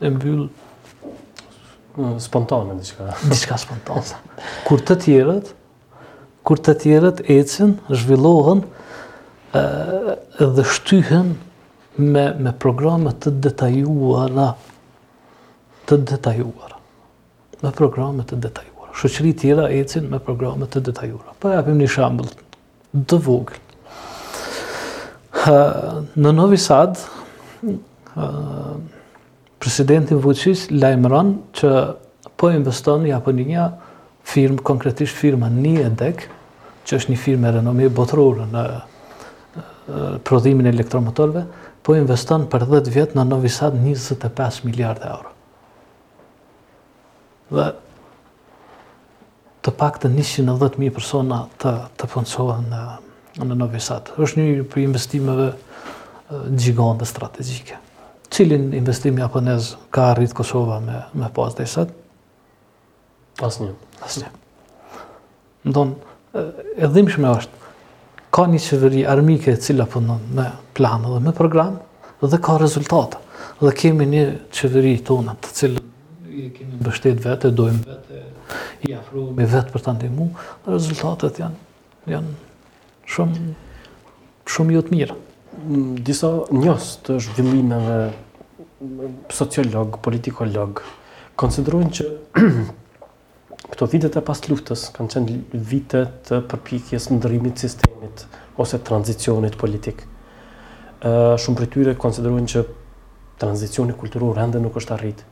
e 0.04 0.12
mbyllë, 0.16 0.48
spontane 2.18 2.74
diçka. 2.80 3.14
Diçka 3.30 3.56
spontane. 3.58 4.02
kur 4.68 4.82
të 4.86 4.96
tjerët, 5.04 5.50
kur 6.46 6.60
të 6.62 6.74
tjerët 6.84 7.22
ecën, 7.30 7.74
zhvillohen 7.90 8.62
ë 9.56 10.48
dhe 10.56 10.64
shtyhen 10.70 11.34
me 12.00 12.26
me 12.38 12.52
programe 12.64 13.10
të 13.20 13.32
detajuara 13.48 14.52
të 15.90 15.98
detajuara. 16.06 16.76
Me 17.64 17.72
programe 17.76 18.22
të 18.24 18.36
detajuara. 18.40 18.92
Shoqëri 19.00 19.32
tjera 19.40 19.66
ecin 19.76 20.06
me 20.10 20.18
programe 20.22 20.66
të 20.70 20.80
detajuara. 20.88 21.34
Po 21.42 21.50
japim 21.52 21.80
një 21.82 21.88
shembull 21.92 22.30
të 23.06 23.18
vogël. 23.24 23.66
Në 26.20 26.30
Novi 26.36 26.58
Sad, 26.60 27.00
ë 27.64 28.26
presidenti 29.60 30.16
Vucis 30.18 30.66
lajmëron 30.72 31.32
që 31.60 31.70
po 32.40 32.48
investon 32.52 33.04
Japonia 33.08 33.66
firma, 34.26 34.60
konkretisht 34.64 35.14
firma 35.18 35.50
Niedek, 35.52 36.26
që 36.86 36.96
është 37.00 37.12
një 37.12 37.20
firme 37.20 37.50
renomi 37.54 37.88
botërurë 37.92 38.46
në 38.54 38.62
prodhimin 40.26 40.68
e 40.68 40.72
elektromotorve, 40.72 41.44
po 41.84 41.96
investon 41.98 42.46
për 42.52 42.64
10 42.70 42.88
vjetë 42.94 43.18
në 43.18 43.24
Novi 43.28 43.50
Sad 43.52 43.76
25 43.80 44.64
miliard 44.66 45.04
euro. 45.06 45.32
Dhe 47.50 47.68
të 49.60 49.72
pak 49.76 49.98
të 50.00 50.08
110.000 50.14 50.94
persona 50.96 51.42
të, 51.60 51.72
të 52.00 52.06
në, 52.14 53.44
novisat. 53.44 53.44
Novi 53.50 53.80
Sad. 53.80 54.12
është 54.18 54.40
një 54.40 54.64
për 54.72 54.82
investimeve 54.86 55.50
gjigon 56.60 56.96
dhe 57.00 57.04
strategjike 57.10 57.76
cilin 58.30 58.72
investim 58.72 59.18
japonez 59.18 59.74
ka 59.90 60.08
arrit 60.10 60.32
Kosova 60.32 60.78
me 60.80 61.02
me 61.14 61.28
pas 61.34 61.54
të 61.58 61.66
Pas 63.40 63.60
një. 63.60 63.70
Asnjë. 64.04 64.28
e 66.76 66.86
dhimbshme 66.92 67.30
është 67.30 67.70
ka 68.36 68.42
një 68.46 68.58
qeveri 68.64 69.06
armike 69.12 69.50
e 69.50 69.56
cila 69.56 69.86
punon 69.88 70.20
me 70.36 70.44
plan 70.76 71.02
dhe 71.08 71.20
me 71.24 71.32
program 71.32 71.78
dhe 72.22 72.36
ka 72.42 72.56
rezultate. 72.60 73.16
Dhe 73.60 73.72
kemi 73.72 74.06
një 74.06 74.24
qeveri 74.52 74.98
tonë 75.08 75.34
të 75.42 75.50
cilën 75.58 75.86
i 76.40 76.50
kemi 76.52 76.74
mbështet 76.82 77.16
vetë, 77.24 77.48
vete, 77.48 77.50
dojmë 77.50 77.82
vetë, 77.86 78.22
i 78.90 78.94
afrojmë 79.00 79.42
i 79.42 79.48
vetë 79.56 79.70
për 79.72 79.82
të 79.86 79.94
ndimu, 79.96 80.26
rezultatet 80.68 81.40
janë, 81.42 81.58
janë 82.06 82.36
shumë, 83.08 83.56
shumë 84.44 84.76
jo 84.76 84.84
mirë 84.92 85.18
disa 86.02 86.30
njës 86.52 86.90
të 87.06 87.18
zhvillimeve 87.24 87.98
sociolog, 89.34 89.98
politikolog, 90.04 90.80
konsiderojnë 91.40 91.90
që 91.98 92.06
këto 93.72 93.88
vitet 93.92 94.16
e 94.16 94.22
pas 94.24 94.40
luftës 94.48 94.86
kanë 94.94 95.12
qenë 95.14 95.62
vitet 95.72 96.14
të 96.30 96.38
përpikjes 96.50 97.10
ndërimit 97.14 97.60
sistemit 97.60 98.24
ose 98.60 98.80
tranzicionit 98.84 99.56
politik. 99.60 100.04
Shumë 101.04 101.60
për 101.60 101.70
tyre 101.74 101.94
konsiderojnë 102.00 102.52
që 102.54 102.64
tranzicionit 103.40 103.96
kulturur 104.00 104.36
rende 104.36 104.60
nuk 104.60 104.76
është 104.80 104.96
arritë. 104.96 105.28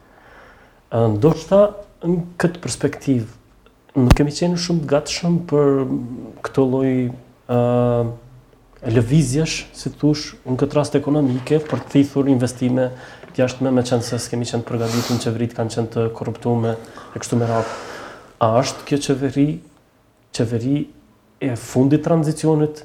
Ndo 1.16 1.32
që 1.37 1.58
në 2.08 2.20
këtë 2.40 2.62
perspektiv, 2.64 3.26
nuk 3.99 4.14
kemi 4.16 4.32
qenë 4.32 4.61
shumë 4.62 4.87
gatshëm 4.92 5.40
për 5.50 5.73
këto 6.47 6.64
loj 6.73 6.92
lëvizjesh, 8.87 9.56
si 9.75 9.90
të 9.90 9.99
tush, 9.99 10.35
në 10.47 10.56
këtë 10.61 10.76
rast 10.78 10.94
ekonomike, 10.99 11.58
për 11.66 11.80
të 11.82 11.92
thithur 11.97 12.28
investime 12.30 12.90
të 13.32 13.42
jashtë 13.42 13.64
me, 13.66 13.73
me 13.75 13.82
qenë 13.87 14.06
se 14.06 14.18
s'kemi 14.23 14.47
qenë 14.49 14.66
përgabitin 14.68 15.18
që 15.25 15.32
vritë 15.35 15.56
kanë 15.58 15.75
qenë 15.75 15.90
të 15.94 16.04
korruptu 16.18 16.54
me 16.62 16.76
e 16.78 17.18
kështu 17.23 17.40
me 17.40 17.49
rapë. 17.49 17.80
A 18.47 18.52
është 18.61 18.87
kjo 18.87 19.00
qeveri, 19.08 19.49
qeveri 20.37 20.85
e 21.49 21.52
fundi 21.58 21.99
tranzicionit, 22.04 22.85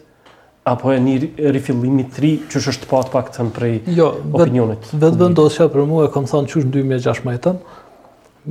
apo 0.69 0.89
e 0.93 0.97
një 1.03 1.51
rifillimi 1.53 2.07
tri, 2.15 2.33
që 2.49 2.63
është 2.73 2.89
patë 2.89 3.13
pak 3.13 3.29
të 3.35 3.45
në 3.47 3.53
prej 3.53 3.73
jo, 3.97 4.09
opinionit? 4.31 4.89
Jo, 4.95 4.99
vetë 5.03 5.21
vendosja 5.21 5.69
për 5.73 5.87
mu 5.89 6.01
e 6.05 6.09
kom 6.13 6.25
thonë 6.29 6.49
që 6.51 6.59
është 6.63 6.71
në 6.71 6.97
2016, 6.97 7.77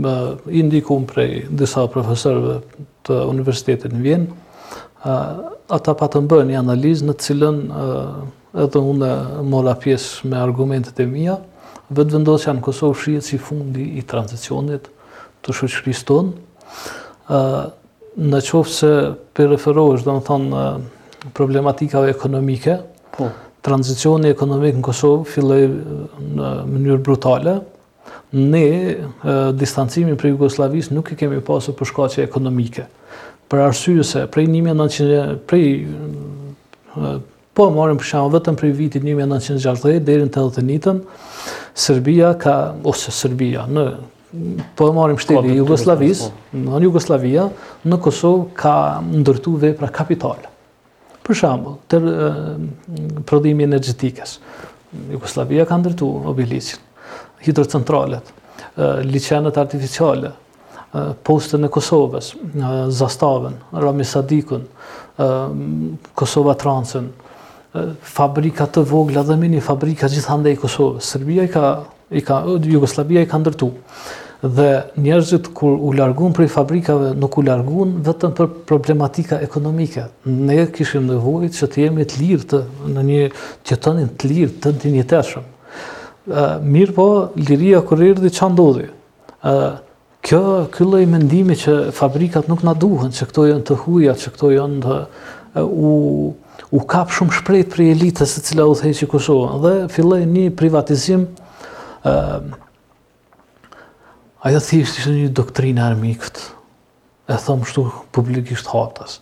me 0.03 0.15
indikum 0.63 1.03
prej 1.11 1.43
disa 1.53 1.83
profesorve 1.93 2.61
të 3.09 3.19
Universitetin 3.33 3.99
vjenë, 4.01 4.39
ata 5.05 5.95
pa 5.99 6.07
të 6.11 6.21
mbërë 6.27 6.45
një 6.51 6.59
analizë 6.63 7.07
në 7.09 7.15
cilën 7.25 7.57
edhe 8.63 8.83
unë 8.93 9.09
mora 9.51 9.75
pjesë 9.83 10.29
me 10.31 10.39
argumentet 10.41 11.01
e 11.03 11.07
mija, 11.11 11.39
vetë 11.91 12.15
vendosja 12.17 12.55
në 12.55 12.63
Kosovë 12.65 13.01
shrijet 13.03 13.27
si 13.29 13.39
fundi 13.43 13.89
i 13.99 14.05
transicionit 14.09 14.87
të 15.43 15.57
shëqëris 15.59 16.05
tonë. 16.09 17.35
Në 18.23 18.43
qofë 18.45 18.71
se 18.77 18.91
për 19.35 19.51
referohesh, 19.55 20.05
do 20.07 20.15
në 20.19 20.25
thonë, 20.27 20.63
problematikave 21.37 22.11
ekonomike, 22.13 22.77
po. 23.17 23.31
transicioni 23.65 24.31
ekonomik 24.31 24.79
në 24.79 24.85
Kosovë 24.87 25.25
filloj 25.33 25.61
në 26.37 26.55
mënyrë 26.71 27.03
brutale, 27.07 27.57
ne 28.37 28.63
distancimin 29.61 30.17
për 30.21 30.33
Jugoslavis 30.35 30.91
nuk 30.95 31.11
i 31.13 31.17
kemi 31.21 31.41
pasë 31.45 31.73
për 31.77 31.95
ekonomike 32.25 32.87
për 33.53 33.61
arsye 33.67 34.05
se 34.09 34.23
prej 34.33 34.47
1900, 34.49 35.43
prej, 35.45 35.83
po 37.57 37.67
marim 37.77 37.99
për 38.01 38.09
shama 38.09 38.33
vetëm 38.39 38.57
prej 38.59 38.71
viti 38.81 39.03
1960 39.03 40.01
dherën 40.07 40.31
të 40.33 40.45
81 40.49 40.81
të 40.81 40.95
Serbia 41.85 42.33
ka, 42.41 42.53
ose 42.89 43.13
Serbia, 43.17 43.63
në, 43.69 43.85
po 44.77 44.89
marim 44.97 45.17
shteti 45.21 45.53
Jugoslavis, 45.59 46.25
po. 46.29 46.61
në 46.67 46.81
Jugoslavia, 46.87 47.47
në 47.89 47.99
Kosovë 48.07 48.43
ka 48.59 48.75
ndërtu 49.09 49.55
dhe 49.63 49.71
pra 49.81 49.89
kapitalë. 49.97 50.49
Për 51.25 51.39
shambu, 51.39 51.73
të 51.93 52.01
prodhimi 53.29 53.65
energetikës, 53.69 54.37
Jugoslavia 55.15 55.65
ka 55.69 55.79
ndërtu 55.81 56.09
obilicin, 56.33 56.81
hidrocentralet, 57.47 58.33
licenet 59.09 59.59
artificiale, 59.65 60.33
postën 61.25 61.65
e 61.65 61.71
Kosovës, 61.73 62.33
Zastavën, 62.93 63.53
Rami 63.73 64.05
Sadikun, 64.05 64.65
Kosova 66.13 66.55
Transën, 66.61 67.07
fabrika 68.05 68.67
të 68.69 68.83
vogla 68.85 69.23
dhe 69.25 69.37
mini 69.41 69.61
fabrika 69.65 70.09
gjithande 70.13 70.53
i 70.53 70.59
Kosovës. 70.61 71.07
Serbia 71.15 71.47
i 71.47 71.53
ka, 71.53 71.79
i 72.13 72.21
ka, 72.21 72.43
Jugoslavia 72.69 73.23
i 73.25 73.29
ka 73.31 73.41
ndërtu. 73.41 73.69
Dhe 74.43 74.69
njerëzit 74.99 75.47
kur 75.55 75.77
u 75.79 75.93
largun 75.95 76.33
për 76.35 76.45
i 76.45 76.51
fabrikave, 76.53 77.13
nuk 77.15 77.39
u 77.39 77.45
largun 77.47 77.93
vetëm 78.03 78.33
për 78.35 78.49
problematika 78.69 79.39
ekonomike. 79.45 80.09
Ne 80.27 80.67
kishim 80.75 81.07
nevojt 81.07 81.55
që 81.61 81.69
të 81.71 81.85
jemi 81.85 82.07
të 82.11 82.19
lirë 82.19 82.49
të, 82.51 82.61
në 82.91 83.05
një 83.07 83.23
tjetonin 83.71 84.11
të 84.19 84.33
lirë 84.33 84.59
të 84.67 84.75
dinjitetshëm. 84.85 85.49
mirë 86.63 86.95
po, 86.95 87.07
liria 87.49 87.81
kërë 87.81 88.11
i 88.27 88.31
që 88.31 88.51
ndodhi. 88.53 88.89
Kjo 90.23 90.69
i 91.03 91.07
mendimi 91.11 91.57
që 91.59 91.75
fabrikat 91.95 92.47
nuk 92.51 92.63
na 92.63 92.77
duhen, 92.79 93.11
që 93.15 93.27
këto 93.33 93.47
janë 93.49 93.65
të 93.67 93.77
huja, 93.83 94.13
që 94.23 94.31
këto 94.37 94.51
janë 94.55 94.83
të 94.85 94.99
u 95.83 95.95
u 96.73 96.79
kap 96.89 97.11
shumë 97.13 97.35
shpejt 97.37 97.73
për 97.75 97.83
elitës 97.91 98.37
e 98.39 98.43
cila 98.47 98.65
u 98.71 98.75
i 98.89 99.07
Kosova 99.11 99.59
dhe 99.65 99.73
filloi 99.93 100.21
një 100.29 100.45
privatizim 100.57 101.27
ë 102.09 102.13
ajo 104.49 104.63
thjesht 104.69 105.01
ishte 105.01 105.17
një 105.17 105.33
doktrinë 105.37 105.83
armikët. 105.89 106.39
E 107.29 107.37
thomë 107.47 107.67
shtu 107.69 107.85
publikisht 108.15 108.71
hapës. 108.73 109.19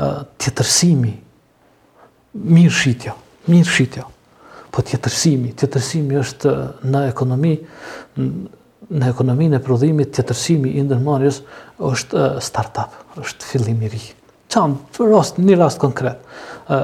ë 0.00 0.06
tjetërsimi 0.40 1.12
mirë 2.32 2.72
shitja, 2.80 3.12
mirë 3.52 3.68
shitja. 3.74 4.08
Po 4.72 4.80
tjetërsimi, 4.82 5.52
tjetërsimi 5.60 6.18
është 6.22 6.52
në 6.88 7.06
ekonomi 7.12 7.54
në 8.92 9.08
ekonominë 9.12 9.58
e 9.58 9.64
prodhimit, 9.64 10.10
tjetërsimi 10.14 10.72
i 10.78 10.82
ndërmarrjes 10.84 11.40
është 11.84 12.24
startup, 12.44 12.92
është 13.22 13.48
fillim 13.48 13.80
i 13.86 13.90
ri. 13.92 14.02
Çan, 14.52 14.74
për 14.92 15.12
rast, 15.14 15.38
një 15.40 15.56
rast 15.60 15.80
konkret. 15.80 16.20
Ë 16.68 16.82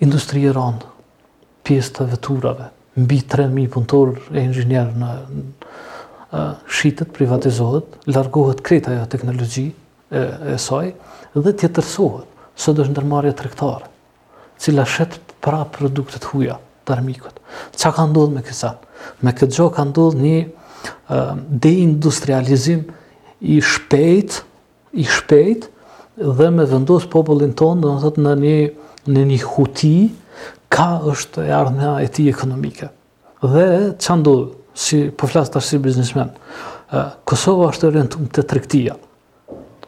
Industri 0.00 0.46
e 0.48 0.52
rond, 0.56 0.84
pjesë 1.66 1.96
të 1.98 2.04
veturave, 2.14 2.70
mbi 3.00 3.18
3000 3.28 3.68
punëtorë 3.74 4.32
e 4.32 4.44
inxhinier 4.46 4.94
në 5.02 5.10
shitët 6.72 7.12
privatizohet, 7.16 7.88
largohet 8.08 8.62
krejt 8.64 8.88
ajo 8.88 9.04
teknologji 9.12 9.66
e, 9.66 10.56
saj 10.62 10.92
dhe 11.36 11.52
tjetërsohet. 11.60 12.26
Sot 12.60 12.80
është 12.82 12.92
ndërmarrje 12.94 13.34
tregtare, 13.40 13.88
cila 14.60 14.84
shet 14.88 15.16
para 15.40 15.62
produktet 15.72 16.26
huaja 16.30 16.56
për 16.90 17.02
mikut. 17.06 17.38
Qa 17.78 17.92
ka 17.96 18.06
ndodhë 18.10 18.34
me 18.36 18.42
kësat? 18.44 18.86
Me 19.24 19.34
këtë 19.36 19.56
gjohë 19.56 19.74
ka 19.78 19.86
ndodhë 19.90 20.20
një 20.24 21.50
deindustrializim 21.64 22.84
i 23.54 23.58
shpejt, 23.70 24.38
i 24.96 25.04
shpejt, 25.14 25.68
dhe 26.38 26.48
me 26.56 26.66
vendos 26.68 27.06
popullin 27.12 27.54
tonë, 27.56 27.84
dhe 27.84 27.92
në 27.94 28.02
thëtë 28.04 28.24
në 28.26 28.32
një, 28.42 28.56
në 29.14 29.26
një 29.32 29.38
huti, 29.52 29.92
ka 30.74 30.88
është 31.12 31.46
e 31.48 31.54
ardhënja 31.56 31.94
e 32.04 32.08
ti 32.14 32.26
ekonomike. 32.32 32.90
Dhe 33.54 33.66
që 33.96 34.18
ndodhë, 34.22 34.50
si 34.80 35.00
po 35.18 35.28
flasë 35.28 35.52
të 35.54 35.60
ashtë 35.62 35.76
si 35.76 35.84
biznismen, 35.86 36.34
Kosova 37.28 37.68
është 37.70 37.86
orientum 37.86 38.24
të 38.34 38.42
trektia, 38.50 38.96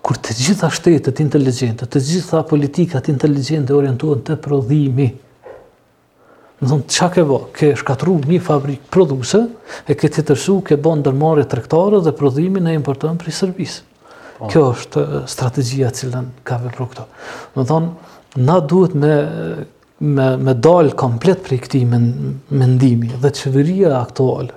kur 0.06 0.20
të 0.22 0.34
gjitha 0.38 0.68
shtetet 0.70 1.18
inteligente, 1.24 1.86
të 1.90 1.98
gjitha 2.08 2.44
politikat 2.46 3.08
inteligente 3.10 3.74
orientuën 3.74 4.20
të 4.28 4.36
prodhimi, 4.44 5.08
Në 6.62 6.70
thonë, 6.70 6.88
qa 6.94 7.06
ke 7.10 7.22
bo? 7.26 7.38
Ke 7.56 7.72
shkatru 7.78 8.14
një 8.28 8.38
fabrikë 8.46 8.90
produse, 8.94 9.40
e 9.90 9.96
ke 9.98 10.08
të 10.12 10.22
tërsu, 10.28 10.60
ke 10.66 10.76
bo 10.78 10.92
në 10.94 11.04
dërmarje 11.08 11.48
trektare 11.50 11.98
dhe 12.04 12.12
prodhimi 12.14 12.62
e 12.70 12.74
importën 12.78 13.18
për 13.18 13.30
i 13.30 13.34
servisë. 13.34 13.86
Po. 14.38 14.50
Kjo 14.50 14.62
është 14.70 15.02
strategia 15.30 15.90
cilën 15.94 16.28
ka 16.46 16.60
vepro 16.62 16.86
këto. 16.92 17.08
Në 17.58 17.66
thonë, 17.70 18.10
na 18.46 18.58
duhet 18.70 18.94
me 18.98 19.14
me 20.02 20.50
dalë 20.66 20.96
komplet 20.98 21.44
për 21.46 21.52
i 21.54 21.56
këti 21.62 21.80
mendimi 21.86 23.12
dhe 23.22 23.30
qëveria 23.38 23.92
aktuale 24.00 24.50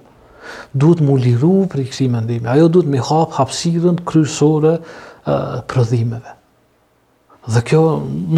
duhet 0.73 1.03
mu 1.05 1.19
liru 1.21 1.67
për 1.69 1.83
i 1.83 1.85
këti 1.85 2.07
mendimi. 2.09 2.47
Ajo 2.49 2.65
duhet 2.73 2.89
me 2.89 2.97
hapë 2.97 3.35
hapsirën 3.37 3.99
kryesore 4.09 4.71
prodhimeve. 5.69 6.33
Dhe 7.45 7.61
kjo 7.61 7.83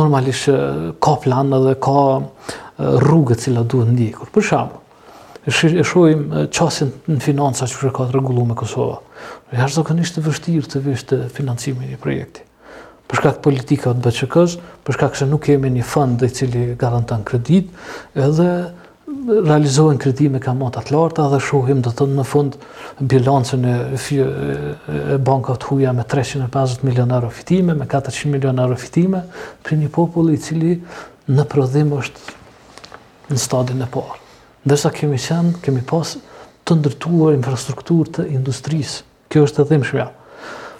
normalisht 0.01 0.51
ka 0.99 1.13
plan 1.23 1.55
dhe 1.63 1.77
ka 1.85 1.95
rrugë 2.81 3.37
cila 3.41 3.63
duhet 3.65 3.91
ndjekur. 3.93 4.29
Për 4.33 4.45
shambu, 4.51 4.81
e 5.47 5.83
shojmë 5.87 6.45
qasin 6.53 6.91
në 7.09 7.19
financa 7.25 7.67
që 7.69 7.79
përre 7.81 7.93
ka 7.97 8.09
të 8.09 8.17
regullu 8.17 8.47
me 8.49 8.57
Kosova. 8.59 8.99
E 9.51 9.59
ashtë 9.63 9.81
do 9.81 9.87
kënë 9.89 10.05
ishte 10.05 10.23
vështirë 10.25 10.71
të 10.73 10.83
vishë 10.87 11.09
të 11.11 11.21
financimi 11.37 11.91
një 11.93 12.01
projekti. 12.03 12.43
Përshka 13.07 13.29
këtë 13.31 13.45
politika 13.45 13.93
të 13.95 14.03
bëtë 14.03 14.23
që 14.23 14.47
përshka 14.87 15.09
kështë 15.13 15.29
nuk 15.31 15.45
kemi 15.47 15.69
një 15.77 15.85
fund 15.87 16.19
dhe 16.19 16.27
i 16.27 16.35
cili 16.35 16.63
garantan 16.81 17.23
kredit, 17.25 17.69
edhe 18.19 18.49
realizohen 19.47 19.97
kredime 19.99 20.41
ka 20.43 20.51
matat 20.53 20.91
larta 20.91 21.29
dhe 21.31 21.39
shohim 21.41 21.79
dhe 21.85 21.93
të 21.95 22.07
në 22.13 22.25
fund 22.27 22.57
bilancën 23.11 23.63
e 23.71 25.17
banka 25.29 25.55
të 25.55 25.71
huja 25.71 25.93
me 25.95 26.03
350 26.03 26.83
milion 26.85 27.15
euro 27.15 27.31
fitime, 27.31 27.73
me 27.79 27.87
400 27.87 28.29
milion 28.35 28.59
euro 28.59 28.75
fitime, 28.75 29.23
për 29.63 29.79
një 29.79 29.89
populli 29.95 30.35
i 30.35 30.43
cili 30.43 30.75
në 31.31 31.47
prodhim 31.51 31.95
është 31.97 32.35
në 33.31 33.39
stadin 33.41 33.83
e 33.83 33.87
parë. 33.91 34.17
Ndërsa 34.67 34.91
kemi 34.95 35.19
qenë, 35.21 35.59
kemi 35.63 35.83
pas 35.87 36.15
të 36.67 36.77
ndërtuar 36.81 37.35
infrastrukturë 37.37 38.13
të 38.17 38.25
industrisë. 38.35 39.03
Kjo 39.31 39.45
është 39.47 39.61
të 39.63 39.67
dhimshmja. 39.71 40.07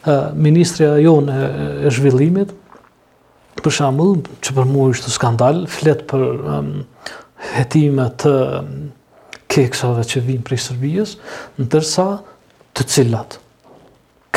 Uh, 0.08 0.28
ministrja 0.40 0.94
jonë 1.04 1.34
e, 1.34 1.92
zhvillimit, 1.92 2.52
për 3.60 3.74
shambull, 3.76 4.22
që 4.46 4.54
për 4.56 4.68
mu 4.70 4.86
është 4.94 5.12
skandal, 5.12 5.64
fletë 5.72 6.06
për 6.08 6.22
jetime 6.28 6.78
hetime 7.56 8.06
të 8.22 8.34
keksave 9.54 10.06
që 10.10 10.22
vinë 10.28 10.46
prej 10.48 10.60
Sërbijës, 10.64 11.16
në 11.60 11.68
tërsa 11.74 12.06
të 12.78 12.86
cilat. 12.94 13.36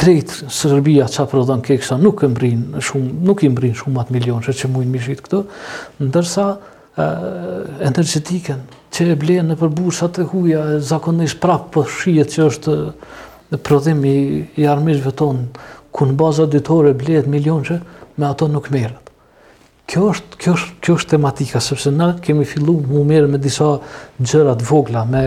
Krejtë 0.01 0.51
Sërbija 0.57 1.07
që 1.13 1.27
prodhën 1.31 1.63
keksa 1.69 1.99
nuk, 2.01 2.25
mbrin 2.33 2.81
shumë, 2.87 3.13
nuk 3.29 3.45
i 3.47 3.51
mbrin 3.53 3.75
shumë 3.77 4.03
atë 4.03 4.17
milion 4.17 4.43
që 4.47 4.57
që 4.63 4.71
mujnë 4.73 4.95
mishit 4.97 5.23
këtë, 5.27 5.43
në 6.01 6.11
tërsa 6.17 6.49
energetiken, 6.99 8.63
që 8.91 9.07
e 9.13 9.17
blenë 9.17 9.53
në 9.53 9.57
përbushat 9.61 10.19
e 10.19 10.25
huja, 10.27 10.63
zakonisht 10.83 11.39
prapë 11.43 11.71
për 11.77 11.87
shijet 11.93 12.33
që 12.35 12.47
është 12.51 12.75
në 13.53 13.59
prodhim 13.67 14.05
i, 14.07 14.17
i 14.63 14.67
armishve 14.71 15.13
tonë, 15.19 15.47
ku 15.91 16.07
në 16.07 16.13
baza 16.19 16.47
dytore 16.51 16.93
blenë 16.95 17.27
milion 17.31 17.63
që 17.67 17.81
me 18.21 18.27
ato 18.29 18.49
nuk 18.51 18.69
merët. 18.75 19.07
Kjo 19.91 20.05
është, 20.13 20.37
kjo, 20.39 20.53
është, 20.95 21.09
tematika, 21.17 21.59
sepse 21.63 21.91
në 21.91 22.11
kemi 22.23 22.45
fillu 22.47 22.77
mu 22.87 23.03
merë 23.07 23.27
me 23.33 23.39
disa 23.43 23.73
gjërat 24.23 24.63
vogla, 24.69 25.03
me, 25.11 25.23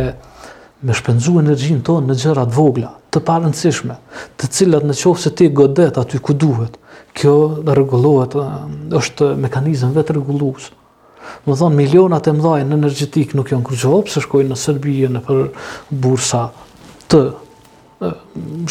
me 0.87 0.93
shpenzu 0.95 1.37
energjin 1.41 1.81
tonë 1.83 2.11
në 2.13 2.19
gjërat 2.21 2.53
vogla, 2.55 2.93
të 3.13 3.23
parëndësishme, 3.27 3.97
të 4.39 4.47
cilat 4.55 4.85
në 4.87 4.95
qofë 5.01 5.25
se 5.27 5.33
ti 5.37 5.49
godet 5.53 5.99
aty 6.01 6.19
ku 6.23 6.33
duhet, 6.35 6.77
kjo 7.15 7.35
regulohet, 7.75 8.39
është 8.99 9.33
mekanizm 9.43 9.91
vetë 9.99 10.15
regulusë. 10.21 10.79
Më 11.45 11.55
thonë, 11.59 11.77
milionat 11.77 12.27
e 12.27 12.33
mdhajnë 12.35 12.69
në 12.69 12.77
energetik 12.79 13.33
nuk 13.37 13.51
janë 13.53 13.65
kërgjohë, 13.67 14.11
se 14.13 14.23
shkojnë 14.23 14.51
në 14.53 14.57
Serbije 14.59 15.09
në 15.11 15.21
për 15.27 15.71
bursa 16.03 16.43
të 17.11 17.21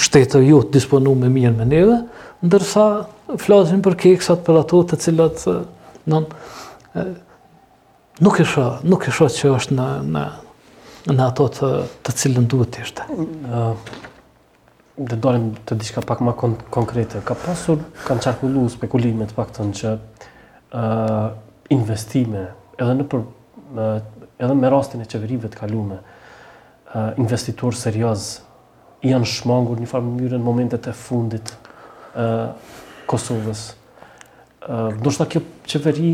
shtetë 0.02 0.42
jo 0.44 0.58
të 0.68 0.76
disponu 0.76 1.14
me 1.16 1.30
mirë 1.32 1.52
me 1.56 1.66
neve, 1.70 1.98
ndërsa 2.44 2.86
flasin 3.40 3.80
për 3.84 3.96
keksat 4.02 4.42
për 4.44 4.60
ato 4.60 4.82
të 4.90 4.98
cilat 5.06 5.44
nuk 6.12 6.34
e 6.98 7.04
nuk 8.24 8.40
e 9.08 9.12
që 9.16 9.52
është 9.56 9.76
në 9.78 9.88
në 11.08 11.20
ato 11.26 11.48
të 11.56 12.14
cilën 12.18 12.44
duhet 12.52 12.76
të 12.76 12.82
ishte. 12.86 13.06
Dhe 15.02 15.16
dorim 15.24 15.48
të 15.66 15.78
diqka 15.80 16.02
pak 16.06 16.20
ma 16.22 16.34
konkrete. 16.36 17.22
Ka 17.26 17.34
pasur, 17.46 17.80
kanë 18.04 18.22
qarkullu 18.26 18.66
spekulimet 18.70 19.32
pak 19.34 19.50
të 19.56 19.66
në 19.66 19.78
që 19.80 19.94
investime 21.72 22.48
edhe 22.78 22.94
në 22.98 23.04
për 23.12 23.22
edhe 24.42 24.56
me 24.58 24.70
rastin 24.72 25.02
e 25.04 25.08
qeverive 25.08 25.48
të 25.52 25.60
kaluame 25.62 26.00
investitor 27.22 27.76
serioz 27.78 28.26
janë 29.06 29.28
shmangur 29.32 29.80
një 29.80 29.88
farë 29.90 30.08
mënyrë 30.10 30.40
në 30.40 30.46
momentet 30.46 30.86
e 30.86 30.92
fundit 30.98 31.48
e, 31.48 32.24
Kosovës. 33.12 33.62
Do 35.02 35.10
shta 35.12 35.24
kjo 35.32 35.40
qeveri 35.68 36.12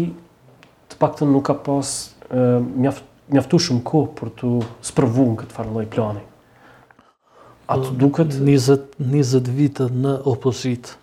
të 0.90 0.97
pak 1.03 1.18
të 1.18 1.27
nuk 1.29 1.44
ka 1.51 1.55
pas 1.66 1.90
e, 2.31 2.42
mjaft, 2.64 3.03
mjaftu 3.31 3.61
shumë 3.66 3.85
ko 3.90 4.01
për 4.21 4.33
të 4.40 4.51
spërvu 4.88 5.27
këtë 5.42 5.55
farë 5.57 5.57
farëlloj 5.59 5.85
plani. 5.92 6.23
A 7.71 7.77
të 7.83 7.92
duket... 8.01 8.33
20, 8.49 8.88
20 9.12 9.53
vite 9.59 9.87
në 9.92 10.14
opozit, 10.33 10.94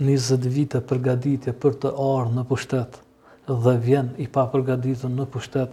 20 0.00 0.48
vite 0.54 0.84
përgatitje 0.92 1.56
për 1.64 1.76
të 1.82 1.92
arë 2.06 2.36
në 2.38 2.46
pushtetë, 2.52 3.03
dhe 3.46 3.76
vjen 3.78 4.10
i 4.20 4.26
pa 4.32 4.46
përgaditur 4.48 5.10
në 5.12 5.26
pushtet, 5.32 5.72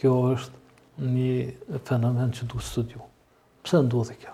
kjo 0.00 0.14
është 0.34 1.08
një 1.08 1.80
fenomen 1.86 2.32
që 2.34 2.48
duhet 2.50 2.66
studiu. 2.66 3.02
Pse 3.62 3.78
ndodhi 3.86 4.16
kjo? 4.18 4.32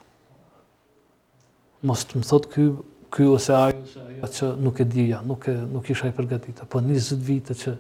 Mos 1.87 2.07
të 2.09 2.19
më 2.23 2.29
thot 2.31 2.47
ky 2.53 2.69
ky 3.13 3.25
ose 3.29 3.55
ajo 3.57 4.27
që 4.29 4.49
nuk 4.61 4.81
e 4.81 4.87
dija, 4.89 5.23
nuk 5.25 5.47
e 5.49 5.53
nuk 5.73 5.87
isha 5.91 6.09
i 6.11 6.15
përgatitur, 6.17 6.67
po 6.69 6.81
20 6.85 7.23
vite 7.25 7.55
që 7.57 7.73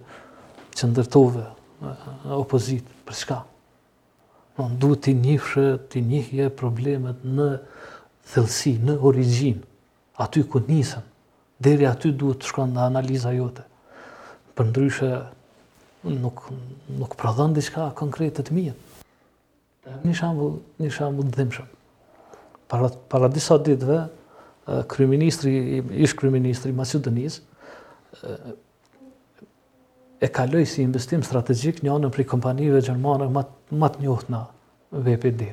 që 0.78 0.86
ndërtove 0.92 1.42
opozit 2.38 2.86
për 3.08 3.18
çka? 3.22 3.38
Do 4.58 4.66
po, 4.66 4.68
duhet 4.80 5.02
të 5.06 5.12
njihsh, 5.20 5.56
të 5.92 6.00
njihje 6.04 6.46
problemet 6.56 7.24
në 7.28 7.48
thellësi, 8.30 8.76
në 8.88 8.96
origjinë, 9.08 9.64
aty 10.24 10.44
ku 10.48 10.60
nisën. 10.66 11.04
Deri 11.62 11.86
aty 11.88 12.12
duhet 12.14 12.40
të 12.42 12.48
shkon 12.52 12.72
në 12.74 12.88
analiza 12.90 13.30
jote 13.36 13.64
për 14.58 14.66
ndryshe 14.72 15.08
nuk, 16.24 16.42
nuk 16.98 17.14
prodhën 17.20 17.54
diçka 17.54 17.90
konkret 17.98 18.34
të 18.40 18.48
të 18.48 18.56
mija. 18.56 18.74
Një 20.02 20.14
shambull, 20.18 20.58
një 20.82 20.90
shambull 20.92 21.28
të 21.30 21.38
dhimshëm. 21.40 21.68
Para, 22.68 22.90
para 23.10 23.30
disa 23.32 23.56
ditëve, 23.64 24.00
kryministri, 24.90 25.52
ish 26.04 26.16
kryministri 26.18 26.74
Macedonis, 26.76 27.38
e 30.20 30.28
kaloj 30.34 30.64
si 30.68 30.82
investim 30.84 31.22
strategjik 31.24 31.80
një 31.86 31.94
anën 31.94 32.12
për 32.12 32.26
kompanive 32.28 32.82
gjermane 32.84 33.30
më 33.32 33.90
të 33.94 34.02
njohët 34.04 34.32
në 34.34 34.42
VPD. 35.06 35.50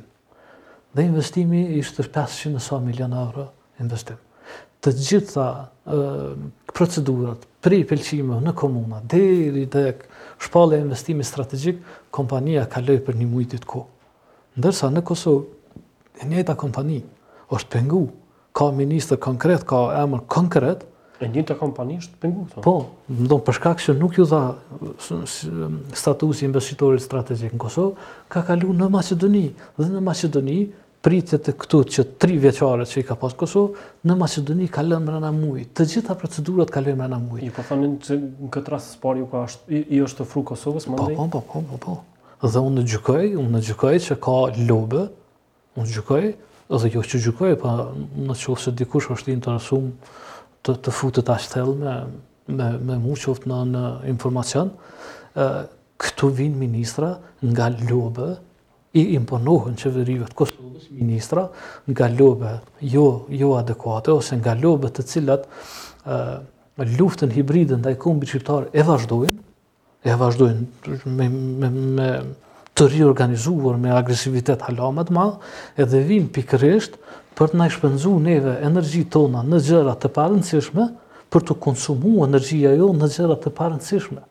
Dhe 0.95 1.03
investimi 1.05 1.61
ishte 1.79 2.03
500 2.07 2.59
sa 2.63 2.81
milion 2.83 3.13
euro 3.19 3.49
investim. 3.83 4.17
Të 4.83 4.91
gjitha 5.01 5.45
procedurat, 6.75 7.45
pri 7.65 7.81
pëlqime 7.89 8.37
në 8.45 8.51
komuna, 8.61 8.99
deri 9.09 9.63
dhe 9.73 9.83
shpallë 10.45 10.77
e 10.77 10.83
investimi 10.85 11.25
strategjik, 11.25 11.79
kompania 12.13 12.67
kaloj 12.69 12.99
për 13.07 13.17
një 13.17 13.27
mujtë 13.31 13.61
të 13.63 13.69
ko. 13.71 13.81
Ndërsa 14.59 14.91
në 14.93 15.01
Kosovë, 15.07 15.45
e 16.21 16.27
njëta 16.29 16.53
kompani 16.61 16.99
është 17.49 17.71
pengu, 17.75 18.03
ka 18.55 18.67
ministër 18.75 19.17
konkret, 19.25 19.65
ka 19.67 19.87
emër 20.03 20.27
konkret, 20.37 20.91
E 21.23 21.29
njëta 21.31 21.55
kompani 21.55 21.95
është 21.95 22.17
pengu 22.19 22.41
Po, 22.59 22.71
më 23.07 23.27
do 23.31 23.37
përshkak 23.47 23.79
që 23.79 23.93
nuk 23.95 24.17
ju 24.17 24.25
dha 24.27 24.41
statusi 25.95 26.43
investitorit 26.43 26.99
strategjik 27.05 27.53
në 27.55 27.59
Kosovë, 27.63 28.07
ka 28.33 28.41
kalu 28.49 28.73
në 28.75 28.89
Macedoni, 28.91 29.45
dhe 29.79 29.87
në 29.93 30.01
Macedoni 30.03 30.57
pritjet 31.05 31.45
e 31.51 31.53
këtu 31.57 31.79
që 31.93 32.03
tri 32.21 32.37
vjeqare 32.41 32.85
që 32.89 33.01
i 33.01 33.03
ka 33.05 33.13
pas 33.21 33.33
Kosovë, 33.37 33.83
në 34.09 34.15
Macedoni 34.17 34.65
ka 34.73 34.81
lënë 34.85 35.05
mërëna 35.05 35.29
mujë. 35.35 35.65
Të 35.77 35.85
gjitha 35.91 36.15
procedurat 36.17 36.71
ka 36.73 36.81
lënë 36.81 36.97
mërëna 36.97 37.19
mujë. 37.21 37.43
I 37.49 37.53
po 37.53 37.65
thonin 37.67 37.93
që 38.05 38.17
në 38.17 38.49
këtë 38.55 38.71
rrasë 38.73 38.95
parë 39.03 39.21
ju 39.21 39.27
ka 39.29 39.43
ashtë, 39.45 39.73
i, 39.93 39.99
është 40.05 40.21
të 40.23 40.27
fru 40.31 40.43
Kosovës, 40.49 40.87
ndaj? 40.89 41.13
Po, 41.19 41.27
po, 41.35 41.41
po, 41.51 41.61
po, 41.69 41.79
po. 41.83 42.33
Dhe 42.49 42.61
unë 42.65 42.79
në 42.79 42.85
gjykoj, 42.93 43.25
unë 43.41 43.53
në 43.53 43.61
gjykoj 43.67 43.93
që 44.07 44.17
ka 44.25 44.33
lobe, 44.71 45.03
unë 45.77 45.93
gjykoj, 45.93 46.25
edhe 46.79 46.91
jo 46.95 47.05
që 47.13 47.21
gjykoj, 47.27 47.53
pa 47.61 47.75
në 48.25 48.39
që 48.65 48.75
dikush 48.81 49.09
është 49.17 49.33
interesum 49.35 49.91
të, 50.65 50.77
të 50.87 50.95
futët 51.01 51.29
ashtel 51.35 51.75
me, 51.83 51.95
me, 52.49 52.71
me 52.89 52.97
mu 53.05 53.13
qoftë 53.27 53.53
në, 53.53 53.61
në 53.75 53.85
informacion, 54.15 54.73
këtu 56.01 56.33
vinë 56.41 56.61
ministra 56.65 57.13
nga 57.45 57.69
lobe, 57.85 58.33
i 58.95 59.03
imponohën 59.19 59.75
qeverive 59.79 60.29
të 60.29 60.35
Kosovës, 60.39 60.85
ministra, 60.95 61.45
nga 61.91 62.07
lobe 62.11 62.53
jo, 62.87 63.05
jo 63.35 63.49
adekuate, 63.59 64.13
ose 64.15 64.37
nga 64.39 64.53
lobe 64.55 64.87
të 64.95 65.03
cilat 65.09 65.47
eh, 65.47 66.35
luftën 66.99 67.33
hibridën 67.35 67.83
dhe 67.83 67.95
i 67.95 67.99
kombi 67.99 68.29
qiptarë 68.31 68.69
e 68.71 68.85
vazhdojnë, 68.87 69.35
e 70.05 70.15
vazhdojnë 70.21 70.97
me, 71.17 71.27
me, 71.35 71.69
me 71.75 72.09
të 72.75 72.87
riorganizuar 72.93 73.77
me 73.81 73.91
agresivitet 73.95 74.63
halamat 74.69 75.11
ma, 75.15 75.27
edhe 75.79 76.01
vim 76.07 76.29
pikërisht 76.35 76.95
për 77.35 77.51
të 77.53 77.59
na 77.59 77.67
neve 78.29 78.55
energji 78.69 79.03
tona 79.11 79.43
në 79.43 79.59
gjëra 79.67 79.97
të 79.99 80.11
parënësishme, 80.15 80.87
për 81.33 81.43
të 81.49 81.57
konsumu 81.63 82.21
energjia 82.23 82.71
jo 82.79 82.93
në 82.95 83.09
gjëra 83.11 83.35
të 83.43 83.51
parënësishme 83.59 84.23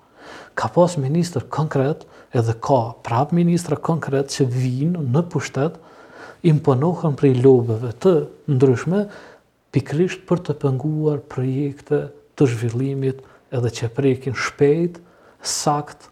ka 0.54 0.68
pas 0.68 0.96
minister 0.98 1.42
konkret 1.50 2.04
edhe 2.34 2.54
ka 2.68 2.80
prap 3.06 3.32
ministra 3.32 3.76
konkret 3.90 4.32
që 4.34 4.46
vinë 4.50 5.04
në 5.14 5.22
pushtet, 5.32 5.76
imponohen 6.44 7.16
prej 7.16 7.34
lobeve 7.44 7.92
të 8.04 8.12
ndryshme, 8.50 9.04
pikrisht 9.74 10.24
për 10.28 10.42
të 10.48 10.56
pënguar 10.64 11.20
projekte 11.32 12.00
të 12.38 12.48
zhvillimit 12.52 13.22
edhe 13.54 13.70
që 13.78 13.88
prekin 13.96 14.34
shpejt, 14.34 14.98
sakt, 15.54 16.08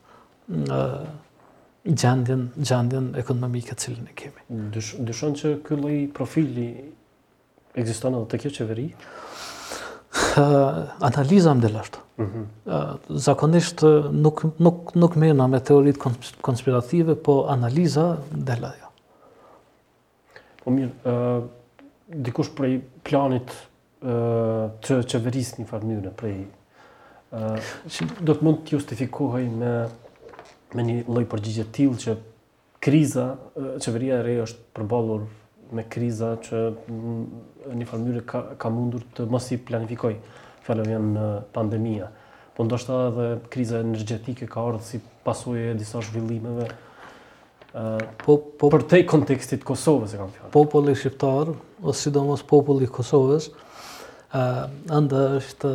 gjendjen, 1.84 3.06
ekonomike 3.22 3.76
cilin 3.82 4.06
e 4.08 4.14
kemi. 4.22 4.46
Dushon 5.08 5.36
që 5.38 5.56
këllë 5.66 5.96
profili 6.16 6.68
egziston 7.80 8.14
edhe 8.18 8.30
të 8.34 8.42
kjo 8.44 8.54
qeveri? 8.60 8.88
analizam 11.02 11.60
dhe 11.60 11.68
lashtë. 11.72 12.00
Mhm. 12.18 12.44
Zakonisht 13.18 13.82
nuk 14.12 15.16
mena 15.18 15.46
me 15.48 15.60
teoritë 15.60 16.14
konspirative, 16.44 17.16
po 17.16 17.44
analiza 17.52 18.04
dhe 18.30 18.58
lashtë. 18.62 18.90
Po 20.62 20.70
mirë, 20.70 21.16
dikush 22.12 22.52
prej 22.56 22.80
planit 23.02 23.50
të 24.02 25.00
qeveris 25.10 25.54
një 25.60 25.68
farë 25.70 25.92
njërë, 25.92 26.14
prej... 26.20 26.36
Do 28.20 28.34
të 28.36 28.44
mund 28.44 28.60
të 28.66 28.74
justifikohaj 28.74 29.46
me 29.56 30.82
një 30.88 30.96
loj 31.08 31.24
përgjigjet 31.32 31.70
tilë 31.72 32.00
që 32.04 32.16
kriza, 32.82 33.26
qeveria 33.82 34.18
e 34.20 34.26
rejë 34.26 34.42
është 34.48 34.66
përbalur 34.76 35.24
me 35.72 35.84
kriza 35.88 36.34
që 36.44 36.58
mm, 36.74 37.24
një 37.80 37.88
farë 37.88 38.02
mënyrë 38.04 38.22
ka, 38.28 38.40
ka 38.60 38.70
mundur 38.72 39.04
të 39.16 39.26
mos 39.32 39.48
i 39.54 39.58
planifikoj 39.68 40.14
fjallëm 40.66 40.92
janë 40.92 41.12
në 41.16 41.26
pandemija. 41.54 42.08
Po 42.52 42.66
ndoshta 42.66 42.98
edhe 43.08 43.26
kriza 43.52 43.80
energjetike 43.80 44.48
ka 44.52 44.66
ardhë 44.68 44.86
si 44.90 45.00
pasojë 45.24 45.70
e 45.72 45.76
disa 45.80 46.02
zhvillimeve 46.04 46.68
po, 48.20 48.36
po, 48.60 48.68
për 48.68 48.82
te 48.90 48.98
kontekstit 49.08 49.62
Kosovës 49.64 50.12
e 50.12 50.20
kam 50.20 50.32
Populli 50.52 50.92
shqiptar, 50.98 51.54
ose 51.80 52.02
sidomos 52.04 52.42
populli 52.48 52.84
Kosovës, 52.92 53.46
uh, 53.48 54.66
ndë 54.92 55.22
është 55.40 55.70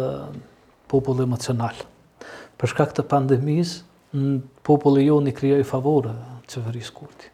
populli 0.94 1.26
emocional. 1.26 1.82
Për 2.58 2.74
shkak 2.76 2.94
të 2.98 3.08
pandemisë, 3.10 3.82
populli 4.70 5.08
jo 5.10 5.18
një 5.26 5.34
krijoj 5.40 5.66
favore 5.74 6.14
qeverisë 6.50 6.94
kurti. 7.00 7.34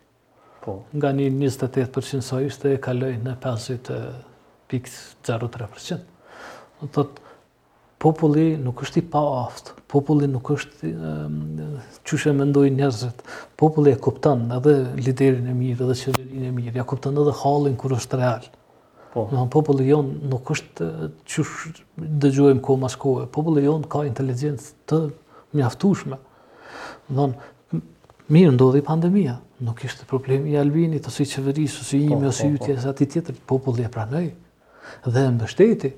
Po. 0.63 0.77
Nga 0.95 1.09
një 1.11 1.25
28% 1.43 2.23
sa 2.23 2.37
ishte 2.43 2.69
e 2.71 2.77
kaloj 2.79 3.13
në 3.19 3.33
50.03%. 3.43 5.97
Të 6.79 6.87
thotë, 6.95 7.17
populli 8.03 8.45
nuk 8.59 8.83
është 8.83 8.99
i 9.01 9.03
pa 9.11 9.21
aftë, 9.41 9.69
populli 9.91 10.27
nuk 10.31 10.49
është 10.55 10.73
që 10.79 10.87
qyshe 12.07 12.31
me 12.37 12.43
njerëzit, 12.53 13.17
populli 13.59 13.89
e 13.95 13.99
kuptan 14.07 14.39
edhe 14.59 14.73
liderin 14.99 15.45
e 15.51 15.53
mirë 15.55 15.81
edhe 15.89 15.95
qeverin 16.01 16.43
e 16.47 16.49
mirë, 16.61 16.75
ja 16.79 16.85
kuptan 16.87 17.19
edhe 17.19 17.33
halin 17.43 17.75
kër 17.79 17.91
është 17.99 18.15
real. 18.23 18.43
Po. 19.13 19.19
Në 19.31 19.39
populli 19.53 19.83
jonë 19.91 20.11
nuk 20.31 20.43
është 20.55 20.79
shë 21.29 21.43
dëgjojmë 22.23 22.61
ko 22.65 22.73
mas 22.81 22.95
kohë, 22.99 23.23
populli 23.35 23.67
jonë 23.67 23.89
ka 23.91 23.99
inteligencë 24.09 24.67
të 24.89 24.97
mjaftushme. 25.59 26.17
Në 27.13 27.23
Mirë 28.31 28.53
ndodhi 28.55 28.79
pandemia, 28.87 29.33
nuk 29.67 29.81
ishte 29.83 30.05
problemi 30.07 30.53
i 30.53 30.57
Albinit, 30.59 31.07
ose 31.09 31.25
i 31.25 31.27
qeverisë, 31.27 31.79
ose 31.83 31.97
i 31.97 32.05
imi, 32.05 32.27
ose 32.29 32.45
po, 32.45 32.47
i 32.47 32.53
jutje, 32.53 32.75
po, 32.75 32.81
po. 32.83 32.89
ati 32.93 33.07
tjetër, 33.11 33.35
populli 33.51 33.83
e 33.83 33.89
pranoj, 33.91 34.29
dhe 35.11 35.23
e 35.27 35.31
mbështeti, 35.35 35.89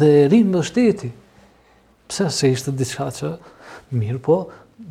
dhe 0.00 0.08
e 0.16 0.24
rinë 0.32 0.48
mbështeti. 0.50 1.12
Pse 2.10 2.26
se 2.34 2.50
ishte 2.50 2.74
diçka 2.74 3.06
që 3.20 3.30
mirë 4.00 4.22
po, 4.26 4.40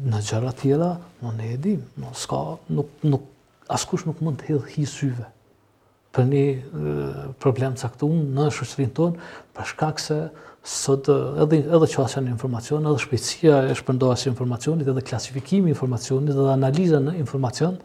në 0.08 0.21
gjëra 0.23 0.54
tjela, 0.62 0.89
në 1.23 1.34
ne 1.41 1.52
e 1.52 1.60
dim, 1.67 1.84
më 1.99 2.13
s'ka, 2.21 2.39
nuk, 2.78 2.95
nuk, 3.12 3.28
askush 3.67 4.08
nuk 4.08 4.23
mund 4.23 4.39
të 4.39 4.54
hedhë 4.54 4.71
hi 4.78 4.88
syve 4.88 5.28
për 6.13 6.26
një 6.30 6.41
problem 7.41 7.73
caktun 7.80 8.19
në 8.38 8.47
shështërin 8.54 8.91
tonë, 8.97 9.30
për 9.58 9.69
shkak 9.71 10.02
se 10.04 10.17
sot 10.63 11.08
edhe 11.43 11.58
edhe 11.67 11.88
çfarë 11.91 12.23
janë 12.23 12.38
edhe 12.39 12.99
shpejtësia 13.04 13.56
e 13.71 13.78
shpërndarjes 13.78 14.21
së 14.23 14.30
informacionit, 14.32 14.88
edhe 14.88 15.04
klasifikimi 15.06 15.67
i 15.69 15.73
informacionit, 15.76 16.32
edhe 16.32 16.52
analiza 16.54 17.02
në 17.04 17.17
informacion 17.19 17.76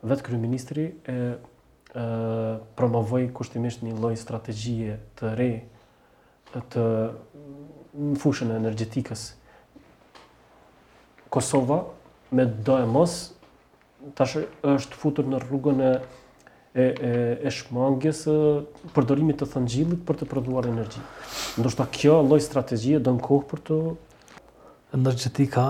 vetë 0.07 0.27
kryeministri 0.29 0.85
ministri 1.07 2.91
e, 2.91 2.91
e, 3.23 3.29
kushtimisht 3.35 3.83
një 3.87 3.97
loj 4.03 4.17
strategjie 4.21 4.99
të 5.19 5.33
rej 5.39 5.55
të 6.61 6.85
në 7.93 8.17
fushën 8.21 8.51
e 8.53 8.57
energjetikës. 8.59 9.23
Kosova 11.33 11.83
me 12.33 12.45
e 12.47 12.85
mos 12.89 13.15
tash 14.19 14.39
është 14.67 14.99
futur 14.99 15.29
në 15.31 15.41
rrugën 15.47 15.83
e 15.91 15.95
e 16.75 16.85
e 17.05 17.13
e 17.45 17.51
shmangjes 17.53 18.23
e 18.27 18.35
përdorimit 18.97 19.43
të 19.43 19.47
thëngjillit 19.55 20.05
për 20.09 20.17
të 20.23 20.29
prodhuar 20.31 20.65
energji. 20.69 21.03
Ndoshta 21.61 21.85
kjo 21.93 22.15
lloj 22.25 22.41
strategjie 22.41 22.97
don 23.05 23.19
kohë 23.21 23.49
për 23.51 23.61
të 23.69 23.77
energjetika 24.97 25.65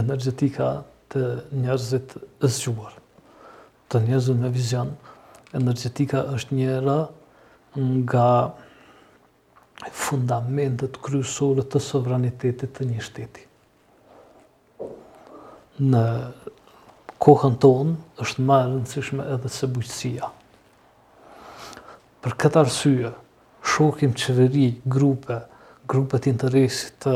energjetika 0.00 0.70
të 1.12 1.26
njerëzit 1.60 2.16
e 2.16 2.48
zgjuar. 2.56 2.96
Të 3.88 4.00
njerëzit 4.06 4.40
me 4.40 4.48
vizion, 4.52 4.94
energjetika 5.60 6.24
është 6.38 6.54
njëra 6.56 6.96
nga 7.82 8.28
fundamentet 9.86 10.98
kryesore 11.02 11.62
të 11.70 11.80
sovranitetit 11.82 12.72
të 12.78 12.86
një 12.88 13.04
shteti. 13.04 13.44
Në 15.78 16.02
kohën 17.22 17.56
tonë 17.62 18.22
është 18.24 18.46
më 18.48 18.58
e 18.62 18.68
rëndësishme 18.72 19.28
edhe 19.36 19.52
se 19.54 19.68
bujqësia. 19.74 20.30
Për 22.24 22.34
këtë 22.42 22.60
arsye, 22.64 23.12
shokim 23.70 24.14
qeveri, 24.18 24.66
grupe, 24.90 25.40
grupet 25.88 26.26
interesit 26.32 26.98
të 27.04 27.14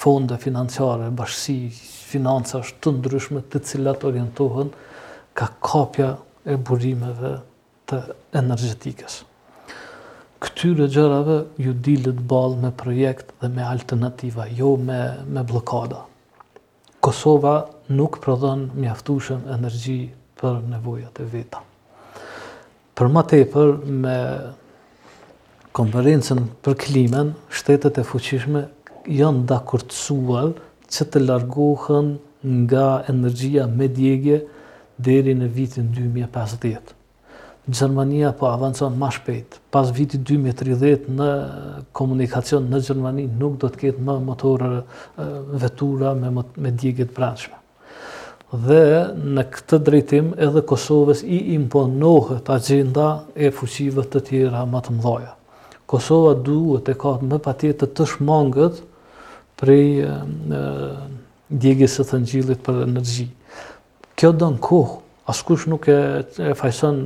fonde 0.00 0.36
financiare, 0.40 1.08
bashkësi, 1.12 1.88
financa 2.10 2.60
është 2.64 2.78
të 2.84 2.92
ndryshme 2.98 3.42
të 3.52 3.64
cilat 3.70 4.04
orientohen 4.08 4.72
ka 5.36 5.50
kapja 5.64 6.14
e 6.44 6.56
burimeve 6.56 7.36
të 7.88 8.04
energetikës 8.40 9.22
këtyre 10.40 10.86
gjërave 10.88 11.34
ju 11.60 11.72
dilët 11.84 12.22
balë 12.30 12.62
me 12.64 12.70
projekt 12.80 13.32
dhe 13.42 13.50
me 13.52 13.64
alternativa, 13.68 14.46
jo 14.56 14.74
me, 14.80 15.00
me 15.28 15.42
blokada. 15.44 16.06
Kosova 17.04 17.52
nuk 17.92 18.18
prodhën 18.24 18.62
mjaftushëm 18.80 19.44
energji 19.56 19.98
për 20.40 20.58
nevojat 20.72 21.20
e 21.20 21.26
veta. 21.32 21.60
Për 22.96 23.12
ma 23.16 23.22
tepër, 23.32 23.72
me 24.04 24.16
konferencen 25.76 26.46
për 26.64 26.76
klimen, 26.86 27.34
shtetet 27.58 28.00
e 28.00 28.04
fuqishme 28.10 28.64
janë 29.16 29.44
da 29.52 29.60
kurtësual 29.70 30.54
që 30.90 31.06
të 31.12 31.22
largohën 31.26 32.14
nga 32.64 32.86
energjia 33.12 33.68
me 33.70 33.90
djegje 33.96 34.40
deri 35.00 35.36
në 35.36 35.52
vitin 35.56 35.92
2050. 35.96 36.96
Gjermania 37.68 38.32
po 38.32 38.46
avancon 38.48 38.96
ma 38.98 39.10
shpejt. 39.12 39.58
Pas 39.70 39.90
viti 39.92 40.16
2030 40.18 41.08
në 41.12 41.26
komunikacion 41.92 42.70
në 42.72 42.80
Gjermani 42.86 43.26
nuk 43.28 43.58
do 43.60 43.68
të 43.68 43.80
ketë 43.82 44.04
më 44.06 44.14
motorë 44.26 44.70
vetura 45.60 46.14
me 46.16 46.72
djegjet 46.72 47.12
branshme. 47.16 47.58
Dhe 48.50 48.80
në 49.36 49.44
këtë 49.52 49.78
drejtim 49.86 50.30
edhe 50.46 50.62
Kosovës 50.66 51.20
i 51.22 51.40
imponohet 51.54 52.48
agenda 52.50 53.04
e 53.36 53.52
fuqive 53.54 54.02
të 54.10 54.24
tjera 54.30 54.64
ma 54.66 54.80
të 54.82 54.96
mdoja. 54.96 55.36
Kosova 55.90 56.32
duhet 56.46 56.88
e 56.88 56.96
ka 56.98 57.12
të 57.20 57.28
më 57.28 57.38
patjet 57.44 57.78
të 57.84 57.90
të 57.94 58.06
shmangët 58.14 58.80
prej 59.60 60.08
djegjes 61.50 61.98
së 62.00 62.08
thëngjilit 62.10 62.64
për 62.66 62.82
energji. 62.88 63.28
Kjo 64.18 64.32
do 64.40 64.48
në 64.56 64.60
kohë 64.66 64.98
Askush 65.30 65.64
nuk 65.70 65.84
e 65.86 66.54
fajson 66.60 66.98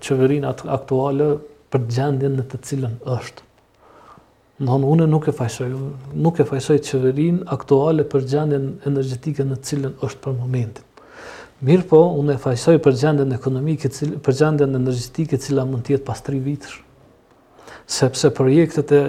qeverin 0.00 0.46
atë 0.48 0.68
aktuale 0.72 1.26
për 1.72 1.82
gjendjen 1.92 2.38
në 2.38 2.44
të 2.52 2.60
cilën 2.68 2.94
është. 3.16 3.42
Në 4.64 4.70
hënë, 4.72 4.88
une 4.94 5.06
nuk 5.12 5.26
e 5.28 5.34
fajsoj. 5.36 5.66
Nuk 6.26 6.38
e 6.40 6.46
fajsoj 6.48 6.76
qeverin 6.88 7.42
aktuale 7.56 8.06
për 8.08 8.24
gjendjen 8.30 8.64
energetike 8.88 9.44
në 9.44 9.58
të 9.60 9.68
cilën 9.68 9.98
është 10.08 10.22
për 10.24 10.36
momentin. 10.38 10.86
Mirë 11.68 11.86
po, 11.90 12.00
une 12.20 12.36
e 12.36 12.40
fajsoj 12.40 12.78
për 12.84 12.96
gjendjen 13.02 13.36
ekonomike, 13.36 13.90
për 14.24 14.38
gjendjen 14.40 14.78
energetike 14.80 15.38
cila 15.46 15.66
mund 15.68 15.84
tjetë 15.88 16.04
pas 16.08 16.24
tri 16.24 16.40
vitër. 16.48 16.78
Sepse 17.86 18.32
projektet 18.34 18.90
e 18.96 19.02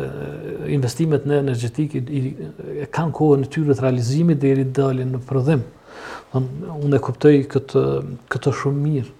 investimet 0.75 1.23
në 1.27 1.39
energetike 1.47 2.03
e 2.83 2.91
kanë 2.97 3.15
kohë 3.21 3.39
në 3.45 3.49
tyre 3.55 3.79
të 3.79 3.87
realizimit 3.87 4.43
dhe 4.43 4.53
i 4.67 4.69
dalin 4.81 5.15
në 5.15 5.23
prodhimë 5.31 5.73
unë 6.35 6.97
e 6.97 7.01
kuptoj 7.03 7.37
këtë, 7.51 7.83
këtë 8.31 8.53
shumë 8.59 8.81
mirë. 8.83 9.11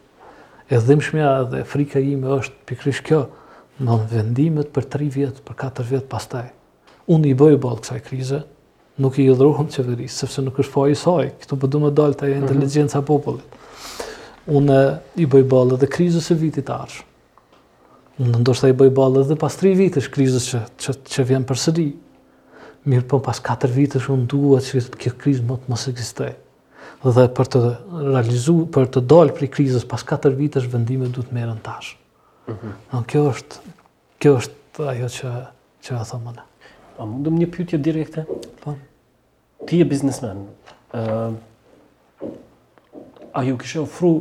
E 0.68 0.80
dhimshmja 0.84 1.30
dhe 1.52 1.62
frika 1.68 2.02
ime 2.04 2.30
është 2.42 2.58
pikrish 2.68 3.04
kjo, 3.08 3.22
në 3.80 3.96
vendimet 4.12 4.72
për 4.76 4.88
3 4.98 5.08
vjetë, 5.16 5.44
për 5.48 5.56
4 5.62 5.86
vjetë 5.94 6.10
pastaj. 6.12 6.48
Unë 7.14 7.30
i 7.30 7.36
bëjë 7.40 7.60
balë 7.64 7.84
kësaj 7.86 8.00
krize, 8.08 8.40
nuk 9.00 9.20
i 9.22 9.28
idhruhëm 9.32 9.70
qeverisë, 9.72 10.24
sepse 10.26 10.44
nuk 10.44 10.58
është 10.60 10.74
fojë 10.74 10.96
i 10.96 10.98
sojë, 11.00 11.30
këtu 11.44 11.60
përdu 11.62 11.78
po 11.80 11.84
me 11.86 11.92
dalë 11.96 12.18
taj 12.20 12.32
e 12.32 12.34
mhm. 12.36 12.48
inteligenca 12.48 13.04
popullit. 13.06 13.60
Unë 14.58 14.80
i 15.24 15.28
bëjë 15.30 15.48
balë 15.52 15.78
edhe 15.78 15.90
krizës 15.94 16.28
e 16.34 16.38
vitit 16.42 16.72
arshë. 16.74 17.06
Unë 18.24 18.40
ndoshta 18.42 18.68
i 18.68 18.74
bëjë 18.76 18.96
balë 18.98 19.24
edhe 19.24 19.38
pas 19.40 19.56
3 19.62 19.72
vitës 19.78 20.10
krizës 20.16 20.50
që, 20.52 20.94
që, 21.14 21.26
vjen 21.32 21.46
për 21.48 21.62
sëri. 21.64 21.88
Mirë 22.88 23.06
për 23.06 23.10
po, 23.14 23.22
pas 23.28 23.40
4 23.46 23.72
vitës 23.76 24.08
unë 24.12 24.28
duhet 24.32 24.68
që 24.74 24.96
kjo 25.00 25.14
krizë 25.22 25.46
më 25.48 25.60
të 25.64 25.72
mësë 25.72 25.96
dhe 27.04 27.26
për 27.38 27.48
të 27.54 27.60
realizu, 28.10 28.66
për 28.74 28.86
të 28.96 29.02
dalë 29.10 29.34
për 29.38 29.46
krizës 29.54 29.86
pas 29.90 30.02
4 30.08 30.34
vitesh 30.38 30.66
është 30.68 30.74
vendime 30.74 31.08
du 31.14 31.22
të 31.24 31.34
merën 31.36 31.60
tash. 31.66 31.90
Mhm. 32.48 32.68
Në 32.94 32.98
kjo 33.12 33.24
është, 33.34 33.54
kjo 34.22 34.34
është 34.42 34.58
ajo 34.94 35.08
që 35.18 35.30
që 35.88 35.92
a 35.98 36.00
thëmë 36.12 36.32
në. 36.38 36.44
A 36.44 36.44
po, 36.98 37.04
mundëm 37.12 37.36
një 37.42 37.48
pyetje 37.56 37.78
direkte? 37.86 38.22
Po. 38.64 38.70
Ti 39.68 39.76
e 39.82 39.86
biznesmen, 39.90 40.40
a 40.98 41.30
ju 43.46 43.56
kështë 43.62 43.82
ofru, 43.84 44.12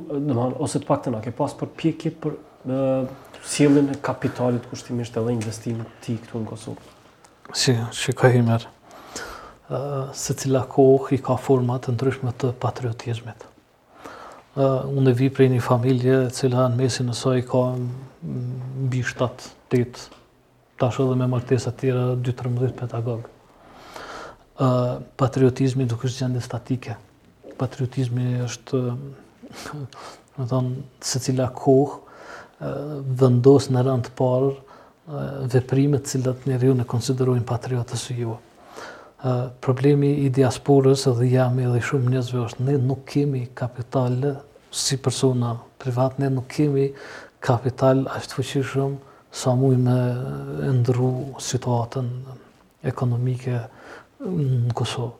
ose 0.64 0.76
të 0.82 0.86
pak 0.88 1.00
të 1.04 1.08
nake, 1.14 1.30
pas 1.38 1.52
për 1.60 1.68
pjekje 1.82 2.10
për 2.24 2.32
sielin 3.46 3.86
e 3.92 3.96
kapitalit 4.04 4.64
kushtimisht 4.70 5.16
edhe 5.20 5.30
investimit 5.36 5.88
ti 6.04 6.12
këtu 6.18 6.34
në 6.42 6.46
Kosovë? 6.50 6.82
Si, 7.56 7.72
që 7.94 8.16
ka 8.18 8.26
se 10.14 10.34
cila 10.38 10.62
kohë 10.70 11.16
i 11.16 11.20
ka 11.22 11.34
format 11.42 11.86
të 11.88 11.94
ndryshme 11.96 12.30
të 12.38 12.52
patriotizmet. 12.62 13.46
Unë 14.56 15.10
e 15.10 15.16
vi 15.18 15.26
prej 15.34 15.48
një 15.52 15.62
familje 15.64 16.18
cila 16.34 16.68
në 16.70 16.78
mesin 16.80 17.10
nësaj 17.10 17.42
ka 17.50 17.64
mbi 17.82 19.02
7-8 19.04 20.06
tash 20.80 21.00
edhe 21.02 21.16
me 21.18 21.26
martesa 21.30 21.72
tjera 21.74 22.12
2-13 22.22 22.72
pedagog. 22.78 23.26
Patriotizmi 25.20 25.84
duke 25.90 26.08
është 26.08 26.24
gjende 26.24 26.44
statike. 26.46 26.94
Patriotizmi 27.58 28.38
është 28.46 28.80
më 30.38 30.46
tonë 30.52 31.02
se 31.10 31.20
cila 31.26 31.50
kohë 31.56 32.02
vëndosë 33.20 33.74
në 33.74 33.84
rëndë 33.90 34.14
parë 34.16 34.54
veprimet 35.52 36.06
cilat 36.10 36.46
njëri 36.48 36.70
ju 36.70 36.76
në 36.80 36.86
konsiderojnë 36.88 37.44
patriotës 37.48 38.08
u 38.14 38.20
ju 38.22 38.36
problemi 39.64 40.10
i 40.26 40.30
diasporës 40.30 41.06
dhe 41.18 41.26
jam 41.30 41.58
edhe 41.58 41.80
shumë 41.80 42.10
njëzve 42.12 42.40
është 42.44 42.64
ne 42.64 42.74
nuk 42.84 43.04
kemi 43.08 43.46
kapital 43.56 44.16
si 44.70 44.96
persona 44.98 45.54
privat, 45.80 46.18
ne 46.18 46.28
nuk 46.30 46.48
kemi 46.52 46.90
kapital 47.40 48.04
ashtë 48.10 48.36
fëqishëm 48.36 48.96
sa 49.32 49.54
muj 49.54 49.76
me 49.76 49.96
ndru 50.80 51.10
situatën 51.42 52.10
ekonomike 52.82 53.60
në 54.20 54.72
Kosovë. 54.72 55.14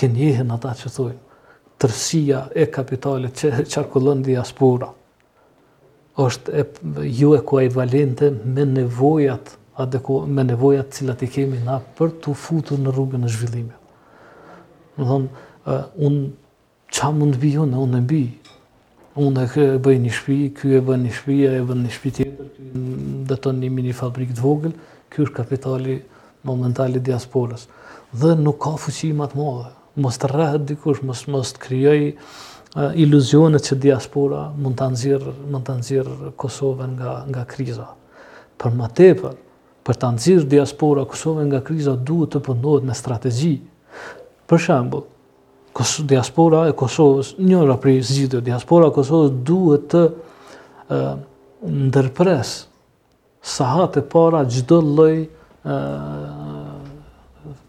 Genjehen 0.00 0.52
ata 0.54 0.72
që 0.74 0.92
thujë, 0.94 1.16
tërsia 1.80 2.46
e 2.56 2.66
kapitalit 2.72 3.36
që 3.40 3.64
qarkullon 3.72 4.22
diaspora 4.24 4.90
është 6.16 6.64
ju 7.18 7.34
e 7.36 7.40
kuajvalente 7.42 8.30
me 8.54 8.64
nevojat 8.64 9.56
adekuar 9.76 10.26
me 10.26 10.44
nevojat 10.44 10.92
cilat 10.92 11.22
i 11.22 11.26
kemi 11.28 11.58
na 11.64 11.80
për 11.98 12.10
të 12.22 12.34
futur 12.38 12.78
në 12.78 12.92
rrugën 12.94 13.24
e 13.26 13.30
zhvillimit. 13.32 13.80
Më 14.96 15.06
thonë, 15.08 15.28
unë 16.06 16.24
qa 16.94 17.08
më 17.10 17.28
në 17.32 17.40
bijo 17.42 17.64
unë 17.66 17.86
në 17.94 18.00
bijë, 18.10 18.52
unë 19.24 19.46
e 19.62 19.66
bëj 19.82 19.96
një 20.04 20.12
shpi, 20.20 20.36
kjo 20.58 20.76
e 20.78 20.82
bëj 20.86 20.98
një 21.04 21.14
shpi, 21.18 21.38
e 21.58 21.62
bëj 21.66 21.78
një 21.80 21.94
shpi 21.96 22.12
tjetër, 22.20 22.50
dhe 23.28 23.38
të 23.40 23.54
një 23.58 23.70
mini 23.74 23.94
fabrikë 23.98 24.36
të 24.38 24.44
vogël, 24.46 24.74
kjo 25.10 25.26
është 25.26 25.36
kapitali 25.42 25.96
momentali 26.46 27.00
diasporës. 27.02 27.66
Dhe 28.14 28.34
nuk 28.38 28.60
ka 28.62 28.76
fuqi 28.78 29.12
më 29.18 29.32
të 29.32 29.54
Mos 29.94 30.16
të 30.18 30.26
rrehet 30.26 30.62
dikush, 30.66 31.04
mos 31.06 31.20
mos 31.30 31.52
të 31.54 31.60
krijoj 31.62 31.98
iluzionet 32.98 33.62
që 33.62 33.76
diaspora 33.78 34.40
mund 34.58 34.74
ta 34.76 34.88
nëzirë 34.90 35.34
mund 35.54 35.62
ta 35.68 35.76
Kosovën 36.42 36.96
nga 36.98 37.12
nga 37.28 37.44
kriza. 37.46 37.86
Për 38.58 38.74
më 38.74 38.88
tepër, 38.98 39.36
për 39.84 39.98
të 40.00 40.08
nëzirë 40.16 40.46
diaspora 40.54 41.04
Kosovë 41.08 41.44
nga 41.50 41.60
kriza 41.66 41.94
duhet 41.98 42.32
të 42.34 42.40
punohet 42.46 42.86
me 42.88 42.96
strategji. 42.96 43.54
Për 44.48 44.60
shembull, 44.66 45.04
diaspora 46.08 46.62
e 46.70 46.74
Kosovës, 46.78 47.34
njëra 47.38 47.76
prej 47.82 47.98
prizgjit 48.00 48.38
diaspora 48.46 48.88
e 48.90 48.94
Kosovës 48.96 49.34
duhet 49.44 49.88
të 49.92 50.04
ndërpres 51.90 52.52
sahat 53.54 53.98
e 54.00 54.02
para 54.14 54.42
çdo 54.52 54.78
lloj 54.80 55.16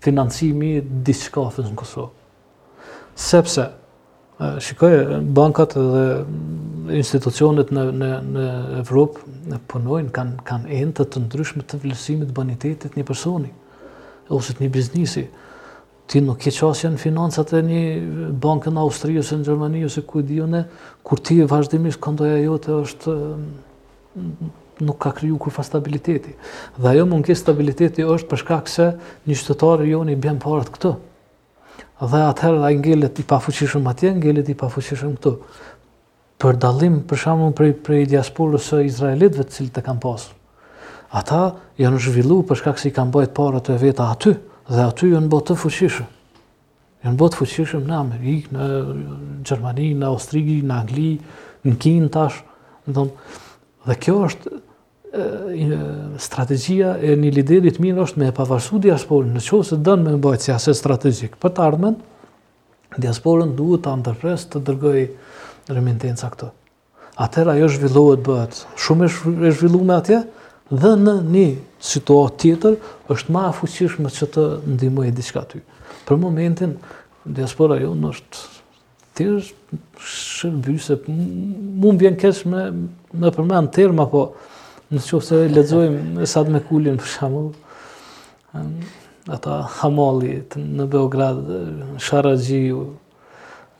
financimi 0.03 0.77
diçka 1.07 1.47
fëz 1.55 1.71
në 1.73 1.79
Kosovë. 1.83 2.11
Sepse 3.15 3.69
Shikoj, 4.35 5.21
bankat 5.31 5.77
dhe 5.79 6.03
institucionet 6.99 7.69
në, 7.71 7.83
në, 8.01 8.09
në 8.35 8.47
Evropë 8.81 9.35
në 9.51 9.59
punojnë, 9.71 10.11
kanë 10.11 10.41
entët 10.41 10.75
entë 10.81 11.05
të 11.13 11.21
ndryshme 11.23 11.63
të 11.71 11.79
vlerësimit 11.85 12.33
banitetit 12.35 12.97
një 12.99 13.05
personi, 13.07 13.53
ose 14.27 14.57
të 14.57 14.65
një 14.65 14.73
biznisi. 14.75 15.23
Ti 16.11 16.21
nuk 16.21 16.41
ke 16.43 16.51
qasë 16.53 16.91
në 16.91 16.99
financat 17.01 17.55
e 17.57 17.63
një 17.65 17.79
bankë 18.43 18.75
në 18.75 18.83
Austrië, 18.83 19.21
ose 19.23 19.39
në 19.39 19.47
Gjermani, 19.47 19.85
ose 19.87 20.03
ku 20.05 20.19
i 20.19 20.27
dione, 20.27 20.65
kur 21.01 21.23
ti 21.25 21.39
vazhdimisht 21.49 22.03
këndoja 22.03 22.41
jote 22.43 22.75
është 22.83 23.15
nuk 24.85 24.99
ka 24.99 25.15
kriju 25.15 25.39
kur 25.45 25.55
fa 25.55 25.63
stabiliteti. 25.63 26.35
Dhe 26.75 26.91
ajo 26.91 27.07
mund 27.07 27.31
stabiliteti 27.39 28.03
është 28.03 28.29
përshkak 28.35 28.69
se 28.69 28.91
një 29.31 29.39
qytetarë 29.39 29.89
jo 29.95 30.03
një 30.11 30.19
bjen 30.27 30.43
parët 30.43 30.75
këtë 30.75 30.97
dhe 32.01 32.19
atëherë 32.27 32.63
ai 32.67 32.77
ngelet 32.79 33.21
i 33.21 33.25
pafuqishëm 33.27 33.85
atje, 33.87 34.11
ngelet 34.19 34.49
i 34.51 34.55
pafuqishëm 34.59 35.13
këtu. 35.15 35.31
Për 36.43 36.57
dallim 36.59 36.97
për 37.07 37.21
shkakun 37.21 37.53
për 37.55 37.93
i 38.01 38.07
diasporës 38.11 38.65
së 38.71 38.81
izraelitëve 38.89 39.45
të 39.47 39.55
cilët 39.55 39.77
e 39.79 39.83
kanë 39.85 40.01
pasur. 40.03 40.33
Ata 41.15 41.43
janë 41.79 42.01
zhvilluar 42.03 42.43
për 42.49 42.59
shkak 42.59 42.81
se 42.81 42.89
i 42.89 42.95
kanë 42.95 43.13
bërë 43.15 43.31
para 43.37 43.61
të 43.63 43.77
veta 43.79 44.09
aty 44.11 44.33
dhe 44.67 44.83
aty 44.83 45.13
janë 45.13 45.29
bërë 45.31 45.47
të 45.47 45.57
fuqishëm. 45.61 46.09
Janë 47.05 47.19
bërë 47.21 47.31
të 47.35 47.39
fuqishëm 47.39 47.87
në 47.87 47.97
Amerikë, 48.01 48.57
në 48.57 48.67
Gjermani, 49.47 49.87
në 50.01 50.09
Austri, 50.11 50.43
në 50.65 50.75
Angli, 50.81 51.07
në 51.69 51.77
Kinë 51.85 52.11
tash, 52.17 52.41
dhe 53.85 53.99
kjo 54.03 54.19
është 54.27 54.59
strategia 56.19 56.95
e 57.03 57.15
një 57.19 57.31
lideri 57.39 57.71
të 57.73 57.83
mirë 57.83 58.03
është 58.05 58.21
me 58.21 58.29
e 58.31 58.35
pavarësu 58.35 58.79
diasporën, 58.83 59.31
në 59.37 59.43
qovë 59.45 59.67
se 59.69 59.77
dënë 59.85 60.03
me 60.07 60.15
mbajtë 60.19 60.45
si 60.47 60.53
aset 60.55 60.77
strategik. 60.77 61.35
Për 61.41 61.53
të 61.55 61.63
ardhmen, 61.65 61.97
diasporën 63.01 63.53
duhet 63.57 63.85
të 63.85 63.93
antërpres 63.95 64.47
të 64.51 64.61
dërgoj 64.67 65.03
remintenca 65.75 66.29
këto. 66.33 66.51
Atër 67.25 67.53
ajo 67.53 67.69
zhvillohet 67.71 68.25
bëhet 68.27 68.63
shumë 68.83 69.07
e 69.47 69.53
zhvillu 69.55 69.83
me 69.87 69.95
atje, 70.01 70.19
dhe 70.83 70.91
në 70.99 71.13
një 71.31 71.45
situat 71.85 72.35
tjetër 72.41 72.75
është 73.13 73.31
ma 73.35 73.45
fuqishme 73.55 74.11
që 74.11 74.27
të 74.35 74.45
ndimoj 74.75 75.09
e 75.11 75.13
diska 75.15 75.45
ty. 75.51 75.61
Për 76.09 76.19
momentin, 76.21 76.75
diaspora 77.23 77.77
jo 77.79 77.93
në 77.95 78.11
është 78.15 78.53
të 79.15 79.25
shërbyse, 80.03 80.97
mund 81.79 82.01
vjen 82.03 82.17
kesh 82.19 82.41
me, 82.51 82.65
përmend 83.15 83.35
përmen 83.37 83.69
tërma, 83.71 84.03
po, 84.11 84.25
Në 84.93 84.99
qofë 85.01 85.25
se 85.25 85.37
lezojmë 85.49 86.21
Esad 86.25 86.51
me 86.53 86.59
kulin 86.61 86.99
për 87.01 87.07
shamu, 87.09 87.39
ata 89.33 89.55
hamali 89.79 90.35
në 90.61 90.85
Beograd, 90.93 91.39
Sharajiju, 92.05 92.83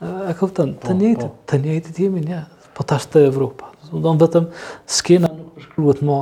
e 0.02 0.34
këpëtën, 0.40 0.72
të 0.74 0.82
po, 0.82 0.88
po. 0.88 0.96
njëjtë, 1.02 1.30
të 1.52 1.60
njëjtë 1.68 1.94
të 1.98 2.06
jemi 2.08 2.24
një, 2.26 2.40
po 2.76 2.88
të 2.88 2.98
ashtë 2.98 3.14
të 3.18 3.24
Evropa. 3.30 3.70
Udonë 3.94 4.24
vetëm 4.24 4.48
skena 4.90 5.30
nuk 5.36 5.54
përshkruhet 5.60 6.02
ma 6.10 6.18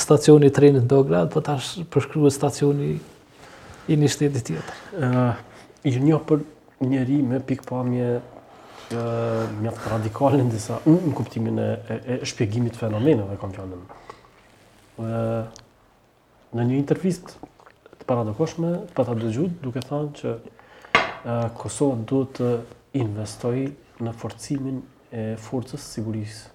stacioni 0.00 0.48
i 0.48 0.54
trenit 0.56 0.86
në 0.86 0.92
Beograd, 0.94 1.28
po 1.34 1.44
të 1.44 1.58
ashtë 1.58 1.84
përshkruhet 1.92 2.36
stacioni 2.38 2.94
i 3.84 4.00
një 4.00 4.14
shtetit 4.16 4.48
tjetër. 4.48 4.80
Uh, 4.96 5.72
një 5.84 6.00
një 6.08 6.22
për 6.30 6.44
njëri 6.88 7.20
me 7.34 7.44
pikpamje 7.50 8.14
mjaft 8.94 9.80
radikal 9.90 10.34
në 10.34 10.48
disa 10.52 10.80
në 10.86 11.12
kuptimin 11.14 11.58
e, 11.62 11.66
e, 11.94 11.98
e 12.14 12.16
shpjegimit 12.26 12.76
fenomenëve 12.78 13.36
kam 13.40 13.52
fjalën. 13.54 13.82
Ë 15.00 15.08
në 16.58 16.64
një 16.66 16.78
intervjist 16.80 17.36
të 18.00 18.06
paradokshme 18.08 18.72
pa 18.96 19.04
të 19.06 19.18
dëgjuar 19.22 19.50
duke 19.62 19.82
thënë 19.86 20.12
që 20.20 20.32
e, 20.32 21.34
Kosova 21.60 22.00
duhet 22.10 22.34
të 22.40 22.50
investojë 23.00 23.68
në 24.02 24.14
forcimin 24.18 24.80
e 25.14 25.26
forcës 25.38 25.86
sigurisë. 25.94 26.48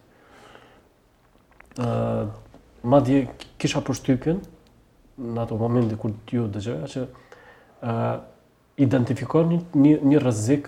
Ë 1.80 2.26
madje 2.86 3.22
kisha 3.62 3.82
shtypjen, 3.96 4.42
në 5.18 5.44
ato 5.46 5.56
momente 5.60 5.96
kur 6.00 6.12
ju 6.34 6.50
dëgjoja 6.52 6.88
që 6.92 7.06
ë 7.82 8.16
identifikoni 8.84 9.62
një 9.80 9.94
një 10.04 10.20
rrezik 10.20 10.66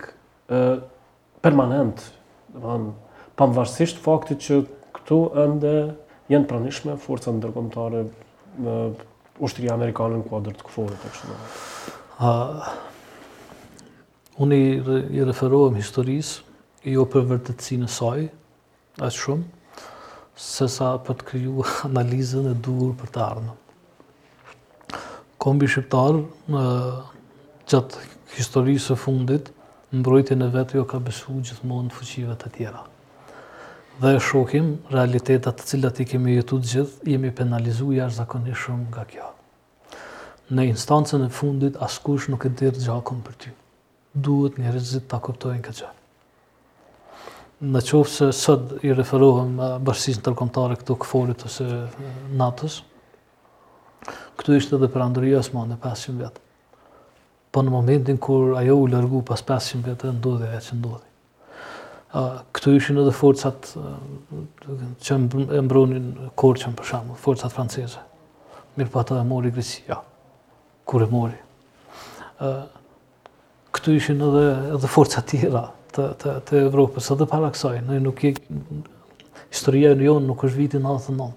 permanent, 1.42 2.02
pavarësisht 3.38 4.00
faktit 4.02 4.42
që 4.46 4.58
këtu 4.96 5.18
ende 5.44 5.72
janë 6.32 6.48
pranishme 6.50 6.96
forcat 7.02 7.36
ndërkombëtare 7.38 8.02
me 8.64 8.76
ushtria 9.46 9.74
amerikane 9.76 10.18
në 10.18 10.26
kuadrë 10.30 10.56
të 10.58 10.66
kufurit 10.66 11.02
të 11.02 11.12
kështu. 11.14 12.66
unë 14.44 14.54
i, 14.54 14.66
i 15.18 15.24
referohem 15.28 15.78
historisë 15.78 16.44
jo 16.94 17.04
për 17.10 17.24
vërtetësinë 17.32 17.84
e 17.88 17.92
saj, 17.94 18.24
as 19.02 19.14
shumë, 19.14 19.44
se 20.38 20.68
sa 20.70 20.92
për 21.02 21.14
të 21.20 21.26
kryu 21.28 21.64
analizën 21.88 22.50
e 22.50 22.54
duhur 22.62 22.92
për 23.00 23.08
të 23.14 23.22
ardhme. 23.30 23.54
Kombi 25.38 25.68
shqiptarë, 25.70 26.22
gjatë 27.70 28.06
historisë 28.38 28.92
e 28.94 28.98
fundit, 28.98 29.52
Mbrojtje 29.92 30.34
e 30.36 30.46
vetë 30.52 30.76
jo 30.76 30.82
ka 30.84 30.98
besu 31.00 31.32
gjithmonë 31.40 31.88
fuqive 31.96 32.34
të 32.42 32.50
tjera. 32.58 32.82
Dhe 33.98 34.10
e 34.14 34.18
shohim 34.20 34.66
realitetat 34.92 35.56
të 35.56 35.64
cilat 35.70 36.00
i 36.02 36.04
kemi 36.06 36.34
jetu 36.34 36.58
të 36.60 36.72
gjithë, 36.72 37.06
jemi 37.08 37.30
penalizu 37.38 37.88
jashtëzakonisht 37.96 38.60
shumë 38.66 38.88
nga 38.92 39.04
kjo. 39.12 39.28
Në 40.52 40.66
instancën 40.74 41.24
e 41.24 41.28
fundit 41.38 41.78
askush 41.88 42.26
nuk 42.30 42.44
e 42.44 42.52
dirë 42.60 42.84
gjakon 42.84 43.22
për 43.24 43.38
ty. 43.44 43.52
Duhet 44.28 44.58
një 44.60 44.74
rizit 44.76 45.06
të 45.08 45.20
kuptojnë 45.26 45.64
këtë 45.68 45.80
gjakon. 45.80 46.02
Në 47.72 47.80
qofë 47.88 48.12
se 48.18 48.28
sëd 48.42 48.74
i 48.90 48.92
referohem 48.98 49.54
bërësisën 49.88 50.24
tërkomtare 50.28 50.76
këto 50.82 50.98
këforit 51.06 51.42
ose 51.48 51.64
natës, 52.38 52.82
këtu 54.38 54.58
ishte 54.60 54.76
dhe 54.84 54.92
për 54.94 55.06
Andrija 55.08 55.40
Osmanë 55.40 55.80
500 55.88 56.22
vetë 56.24 56.44
po 57.54 57.62
në 57.64 57.72
momentin 57.72 58.18
kur 58.20 58.54
ajo 58.58 58.74
u 58.76 58.88
largu 58.90 59.22
pas 59.24 59.40
500 59.46 59.84
vjetë, 59.86 60.10
ndodhe 60.18 60.50
e 60.58 60.62
që 60.66 60.78
ndodhe. 60.78 61.04
këtu 62.56 62.72
ishin 62.76 62.98
edhe 63.02 63.12
forcat 63.12 63.66
që 65.04 65.16
e 65.58 65.60
mbronin 65.64 66.06
korqën 66.40 66.72
për 66.76 66.86
shamu, 66.92 67.16
forcat 67.20 67.52
franceze. 67.52 67.98
Mirë 68.78 68.88
pa 68.90 69.00
po 69.00 69.02
ta 69.10 69.18
e 69.20 69.24
mori 69.28 69.50
Grecia, 69.52 69.98
kur 70.84 71.04
e 71.04 71.08
mori. 71.12 71.36
këtu 73.72 73.92
ishin 73.96 74.22
edhe, 74.28 74.44
edhe 74.76 74.88
forcat 74.92 75.28
tjera 75.28 75.66
të, 75.96 76.06
të, 76.48 76.62
Evropës, 76.66 77.10
edhe 77.14 77.26
para 77.26 77.50
kësaj. 77.52 77.80
Ne 77.88 78.00
nuk 78.04 78.24
e... 78.24 78.32
Historia 79.52 79.94
në 79.96 80.04
jonë 80.04 80.26
nuk 80.28 80.42
është 80.44 80.58
vitin 80.60 80.82
99. 80.84 81.30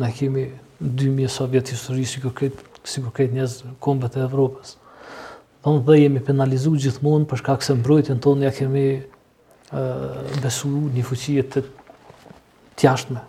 Ne 0.00 0.08
kemi 0.16 0.44
2000 0.80 1.28
sovjet 1.32 1.72
historisë, 1.74 2.12
si 2.12 2.22
këtë, 2.24 2.68
sikur 2.88 3.12
këtë 3.16 3.36
njëzë 3.40 3.72
kombët 3.84 4.16
e 4.16 4.22
Evropës. 4.28 4.76
Dhe 5.64 5.74
po 5.82 5.92
dhe 5.92 5.98
jemi 6.04 6.20
penalizu 6.22 6.70
gjithmonë 6.78 7.26
përshka 7.26 7.56
këse 7.58 7.74
mbrojtën 7.80 8.20
tonë 8.22 8.46
ja 8.46 8.50
kemi 8.54 8.82
besu 10.38 10.68
një 10.94 11.02
fuqie 11.02 11.42
të 11.50 11.64
tjashtme. 12.78 13.24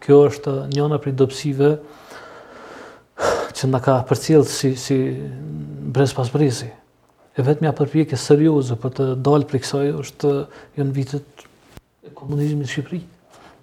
Kjo 0.00 0.18
është 0.30 0.54
njëna 0.72 0.96
për 1.04 1.10
i 1.12 1.16
dopsive 1.20 1.68
që 3.52 3.68
nga 3.68 3.80
ka 3.84 3.98
përcjellë 4.08 4.74
si 4.80 4.98
brez 5.92 6.14
pas 6.16 6.32
brezi. 6.32 6.70
E 7.36 7.44
vetë 7.44 7.66
mja 7.66 7.74
përpjek 7.76 8.16
e 8.16 8.22
seriozë 8.24 8.80
për 8.80 8.96
të 8.96 9.08
dalë 9.20 9.50
për 9.52 9.60
i 9.60 9.62
kësaj 9.66 9.84
është 10.00 10.32
jo 10.80 10.88
në 10.88 10.96
vitët 10.96 11.44
komunizmi 12.16 12.64
në 12.64 12.72
Shqipëri. 12.72 13.02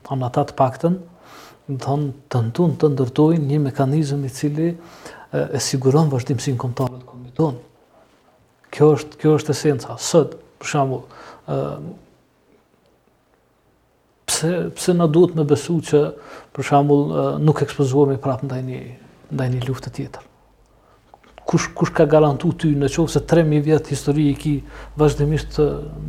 Ta 0.05 0.13
në 0.15 0.29
ata 0.29 0.45
të 0.51 0.59
pakten 0.61 1.01
të 1.73 1.99
në 2.05 2.47
të 2.77 2.93
ndërtojnë 2.93 3.49
një 3.49 3.63
mekanizm 3.65 4.21
i 4.29 4.29
cili 4.31 4.69
e 5.35 5.59
siguron 5.59 6.13
vazhdimësin 6.13 6.55
komtarët 6.61 7.01
komunizmi 7.01 7.16
don. 7.37 7.57
Kjo 8.73 8.89
është 8.97 9.19
kjo 9.21 9.35
është 9.39 9.53
esenca. 9.55 9.95
Sot, 10.01 10.33
për 10.61 10.71
shembull, 10.73 11.03
ë 11.51 11.59
pse 14.27 14.49
pse 14.77 14.93
na 14.97 15.07
duhet 15.09 15.37
me 15.37 15.45
besu 15.47 15.77
që 15.87 16.01
për 16.55 16.67
shembull 16.67 17.13
nuk 17.45 17.61
ekspozohemi 17.63 18.17
prapë 18.21 18.49
ndaj 18.49 18.61
një 18.69 18.81
ndaj 19.33 19.49
një 19.53 19.65
lufte 19.67 19.89
tjetër. 19.93 20.23
Kush 21.47 21.65
kush 21.77 21.93
ka 21.95 22.05
garantu 22.11 22.51
ty 22.59 22.69
në 22.79 22.89
qovë 22.91 23.11
se 23.13 23.21
3.000 23.27 23.63
vjetë 23.69 23.93
histori 23.95 24.25
i 24.33 24.35
ki 24.39 24.53
vazhdimisht 24.99 25.59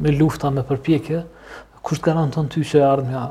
me 0.02 0.12
lufta, 0.16 0.50
me 0.54 0.62
përpjekje, 0.66 1.22
kush 1.82 2.02
të 2.02 2.08
garanton 2.10 2.50
ty 2.50 2.62
që 2.66 2.82
armja 2.86 3.24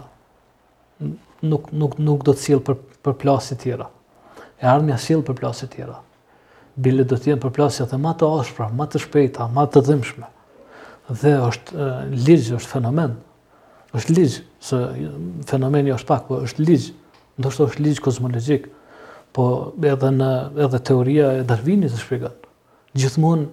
nuk, 1.47 1.67
nuk, 1.75 1.97
nuk 1.99 2.23
do 2.27 2.31
të 2.35 2.45
cilë 2.45 2.63
për, 2.69 2.79
për 3.05 3.17
plasit 3.25 3.63
tjera. 3.63 3.87
E 4.59 4.65
armja 4.71 4.95
cilë 5.01 5.23
për 5.27 5.39
plasit 5.41 5.71
tjera 5.75 5.99
bile 6.77 7.03
do 7.09 7.17
të 7.17 7.31
jenë 7.33 7.41
përplasja 7.41 7.87
dhe 7.89 7.97
ma 8.01 8.11
të 8.17 8.27
ashpra, 8.41 8.67
ma 8.69 8.85
të 8.85 9.01
shpejta, 9.01 9.47
ma 9.53 9.63
të 9.69 9.81
dhimshme. 9.87 10.27
Dhe 11.07 11.33
është 11.47 11.87
ligjë, 12.27 12.57
është 12.59 12.69
fenomen. 12.71 13.15
është 13.97 14.13
ligjë, 14.17 14.41
se 14.61 14.79
fenomeni 15.49 15.93
është 15.95 16.07
pak, 16.09 16.25
po 16.27 16.41
është 16.47 16.65
ligjë. 16.67 16.93
ndoshtë 17.37 17.65
është 17.69 17.83
ligjë 17.85 18.01
kozmologjik, 18.03 18.63
po 19.33 19.43
edhe, 19.87 20.09
në, 20.13 20.29
edhe 20.65 20.79
teoria 20.85 21.31
e 21.39 21.43
Darwinit 21.47 21.91
është 21.91 22.03
shpjegat. 22.03 22.47
Gjithmonë 22.97 23.47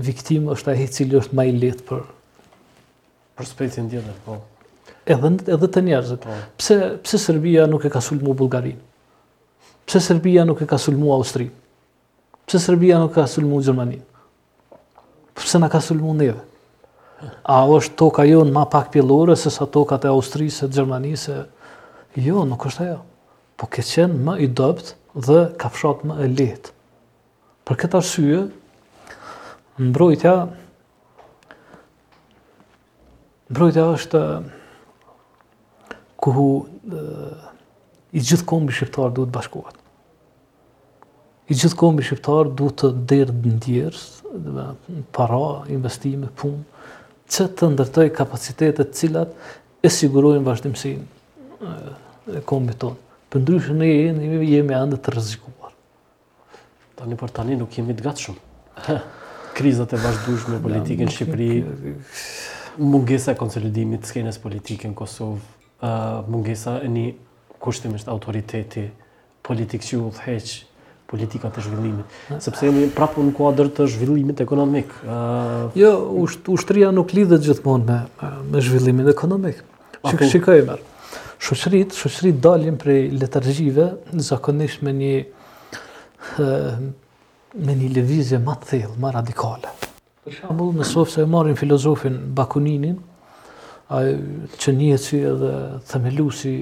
viktim 0.00 0.48
është 0.48 0.72
ahi 0.72 0.86
cili 0.88 1.18
është 1.20 1.36
ma 1.36 1.44
i 1.44 1.52
letë 1.62 1.84
për... 1.88 2.00
Për 3.36 3.48
specin 3.48 3.86
tjetër, 3.92 4.16
po. 4.24 4.38
Edhe, 5.10 5.30
edhe 5.54 5.68
të 5.72 5.82
njerëzit. 5.88 6.24
Po. 6.24 6.36
Pse, 6.60 6.78
pse 7.04 7.20
Serbia 7.20 7.66
nuk 7.68 7.84
e 7.88 7.92
ka 7.92 8.00
sulmu 8.04 8.32
Bulgarinë? 8.32 8.80
Pse 9.88 10.00
Serbia 10.04 10.44
nuk 10.48 10.60
e 10.64 10.68
ka 10.68 10.78
sulmu 10.80 11.12
Austrinë? 11.14 11.52
Pse 12.50 12.58
Serbia 12.58 12.96
nuk 12.98 13.12
ka 13.14 13.28
sulmu 13.30 13.60
Gjermanin? 13.62 14.00
Pse 15.38 15.58
nuk 15.62 15.70
ka 15.70 15.78
sulmu 15.78 16.10
neve? 16.18 16.40
A 17.46 17.60
është 17.70 17.94
toka 18.00 18.24
jo 18.26 18.40
në 18.42 18.50
ma 18.56 18.64
pak 18.66 18.88
pjellore 18.90 19.36
se 19.38 19.52
sa 19.54 19.68
tokat 19.70 20.02
e 20.02 20.10
Austrisë, 20.10 20.66
Gjermanisë? 20.74 21.36
Jo, 22.18 22.42
nuk 22.50 22.66
është 22.66 22.82
ajo. 22.88 22.96
Po 23.54 23.68
ke 23.70 23.84
qenë 23.86 24.18
më 24.26 24.34
i 24.42 24.50
dopt 24.50 24.96
dhe 25.14 25.44
ka 25.62 25.70
fshat 25.70 26.02
më 26.10 26.16
e 26.24 26.28
lehtë. 26.32 26.74
Për 27.70 27.78
këtë 27.84 28.00
arsye, 28.02 28.42
mbrojtja 29.86 30.34
mbrojtja 33.54 33.86
është 33.94 34.24
kuhu 36.26 36.48
e, 36.66 37.36
i 38.10 38.18
gjithë 38.26 38.42
kombi 38.50 38.74
shqiptarë 38.74 39.14
duhet 39.20 39.36
bashkuat 39.38 39.76
i 41.50 41.56
gjithë 41.58 41.76
kombi 41.80 42.04
shqiptar 42.06 42.50
duhet 42.54 42.78
të 42.80 42.88
derdë 43.10 43.50
ndjerës, 43.56 44.04
para, 45.16 45.38
investime, 45.74 46.28
punë, 46.38 46.82
që 47.30 47.46
të 47.58 47.68
ndërtoj 47.74 48.06
kapacitetet 48.14 48.94
cilat 48.98 49.32
e 49.86 49.90
sigurojnë 49.90 50.44
vazhdimësin 50.46 51.00
e, 51.00 51.72
kombi 52.46 52.76
tonë. 52.82 53.00
Për 53.30 53.42
ndryshë 53.44 53.74
e 53.86 53.90
jemi, 53.90 54.30
jemi 54.50 54.78
andë 54.78 54.98
të 55.02 55.16
rëzikuar. 55.16 55.74
Tani 56.98 57.18
për 57.18 57.34
tani 57.34 57.58
nuk 57.58 57.74
jemi 57.78 57.98
të 57.98 58.06
gatshëm. 58.06 58.38
Krizat 59.58 59.94
e 59.94 60.00
vazhdushme 60.02 60.58
politikën 60.62 61.10
Shqipëri, 61.10 61.50
mungesa 62.80 63.34
e 63.34 63.38
konsolidimit 63.38 64.06
skenës 64.10 64.38
politike 64.42 64.90
në 64.92 64.98
Kosovë, 65.02 65.42
mungesa 66.30 66.78
e 66.86 66.90
një 66.94 67.06
kushtimisht 67.62 68.08
autoriteti, 68.10 68.86
politikë 69.46 69.86
që 69.90 69.96
u 70.00 70.10
dheqë, 70.16 70.60
politika 71.10 71.50
të 71.50 71.62
zhvillimit. 71.66 72.14
Sepse 72.42 72.68
jemi 72.68 72.86
prapë 72.94 73.24
në 73.26 73.32
kuadër 73.38 73.70
të 73.78 73.86
zhvillimit 73.96 74.40
ekonomik. 74.44 74.92
Jo, 75.78 75.90
ushtria 76.54 76.92
nuk 76.94 77.14
lidhet 77.16 77.42
gjithmonë 77.46 77.84
me 77.88 78.30
me 78.54 78.62
zhvillimin 78.62 79.10
ekonomik. 79.12 79.64
Çik 80.06 80.16
po? 80.22 80.30
shikoj 80.36 80.64
Shoqërit, 81.40 81.94
shoqërit 81.96 82.36
dalin 82.44 82.74
për 82.76 83.14
letargjive, 83.16 83.86
zakonisht 84.26 84.82
me 84.84 84.92
një 84.92 85.14
me 87.66 87.76
një 87.80 87.86
lëvizje 87.96 88.36
më 88.44 88.56
të 88.60 88.68
thellë, 88.74 88.96
më 89.00 89.12
radikale. 89.16 89.70
Për 90.26 90.36
shembull, 90.36 90.74
në 90.82 90.90
sofë 90.90 91.14
se 91.14 91.24
marrin 91.32 91.56
filozofin 91.56 92.18
Bakuninin, 92.36 92.98
ai 93.96 94.12
që 94.60 94.74
njihet 94.82 95.06
si 95.06 95.22
edhe 95.30 95.54
themelusi 95.88 96.52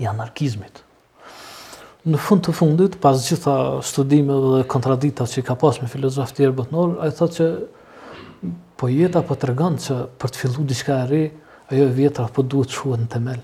i 0.00 0.08
anarkizmit 0.08 0.80
në 2.08 2.18
fund 2.20 2.42
të 2.44 2.52
fundit, 2.52 2.96
pas 3.00 3.20
gjitha 3.24 3.52
studime 3.84 4.36
dhe 4.40 4.62
kontradita 4.68 5.24
që 5.28 5.40
i 5.40 5.44
ka 5.46 5.54
pas 5.60 5.78
me 5.80 5.88
filozof 5.88 6.34
tjerë 6.36 6.56
botnor, 6.58 6.98
a 7.00 7.08
i 7.08 7.14
tha 7.16 7.28
që 7.38 7.46
po 8.80 8.90
jeta 8.92 9.22
po 9.24 9.36
të 9.38 9.50
rëganë 9.52 9.82
që 9.86 9.96
për 10.20 10.34
të 10.34 10.42
fillu 10.42 10.66
diçka 10.68 10.98
e 10.98 11.06
re, 11.12 11.22
ajo 11.72 11.86
e 11.88 11.94
vjetra 11.96 12.26
po 12.34 12.44
duhet 12.44 12.68
të 12.72 12.76
shuhet 12.76 13.04
në 13.04 13.08
temel. 13.14 13.40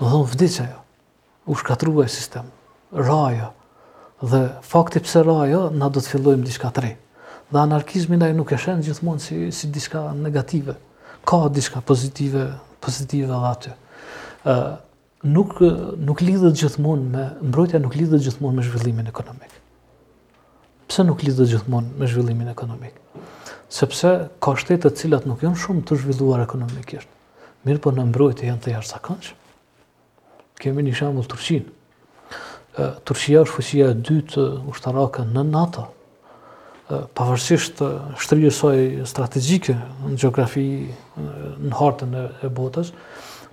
Dhe 0.00 0.10
në 0.12 0.20
vdicë 0.34 0.62
ajo, 0.66 0.82
u 1.48 1.56
shkatrua 1.56 2.04
e 2.04 2.12
sistem, 2.12 2.50
ra 2.94 3.22
dhe 4.26 4.40
fakti 4.64 5.00
pse 5.04 5.22
ra 5.26 5.38
ajo, 5.46 5.64
na 5.72 5.88
do 5.92 6.00
të 6.00 6.12
fillojmë 6.14 6.44
diçka 6.48 6.70
të 6.76 6.84
re. 6.84 6.94
Dhe 7.52 7.60
anarkizmin 7.62 8.24
i 8.26 8.32
nuk 8.36 8.52
e 8.52 8.58
shenë 8.60 8.84
gjithmonë 8.88 9.22
si, 9.22 9.36
si 9.54 9.68
diçka 9.72 10.08
negative, 10.18 10.74
ka 11.26 11.44
diçka 11.54 11.80
pozitive, 11.84 12.48
pozitive 12.84 13.28
dhe 13.32 13.42
aty 13.54 13.72
nuk 15.24 15.54
nuk 16.04 16.20
lidhet 16.20 16.58
gjithmonë 16.60 17.08
me 17.14 17.24
mbrojtja 17.48 17.80
nuk 17.80 17.94
lidhet 17.96 18.20
gjithmonë 18.24 18.58
me 18.60 18.64
zhvillimin 18.66 19.08
ekonomik. 19.08 19.54
Pse 20.88 21.04
nuk 21.08 21.22
lidhet 21.24 21.48
gjithmonë 21.50 21.96
me 21.96 22.06
zhvillimin 22.08 22.50
ekonomik? 22.52 22.94
Sepse 23.72 24.28
ka 24.40 24.54
shtete 24.58 24.90
të 24.90 24.94
cilat 25.00 25.26
nuk 25.26 25.42
janë 25.42 25.58
shumë 25.58 25.84
të 25.88 25.96
zhvilluar 26.02 26.44
ekonomikisht. 26.44 27.08
Mirë 27.66 27.80
po 27.82 27.92
në 27.96 28.04
mbrojtje 28.12 28.46
janë 28.50 28.62
të 28.62 28.74
jashtëzakonshme. 28.76 29.44
Kemi 30.56 30.84
një 30.86 30.94
shembull 31.00 31.26
Turqin. 31.28 31.64
Ë 32.76 32.92
Turqia 33.08 33.40
është 33.44 33.54
fuqia 33.56 33.88
e 33.94 33.98
dytë 34.04 34.44
ushtarake 34.70 35.24
në 35.32 35.42
NATO. 35.48 35.88
Ë 36.92 37.00
pavarësisht 37.18 37.80
shtrirjes 38.22 38.60
së 38.60 38.60
saj 38.60 39.06
strategjike 39.10 39.74
në 40.04 40.14
gjeografi 40.20 40.62
në 41.16 41.74
hartën 41.80 42.14
e 42.22 42.52
botës, 42.60 42.92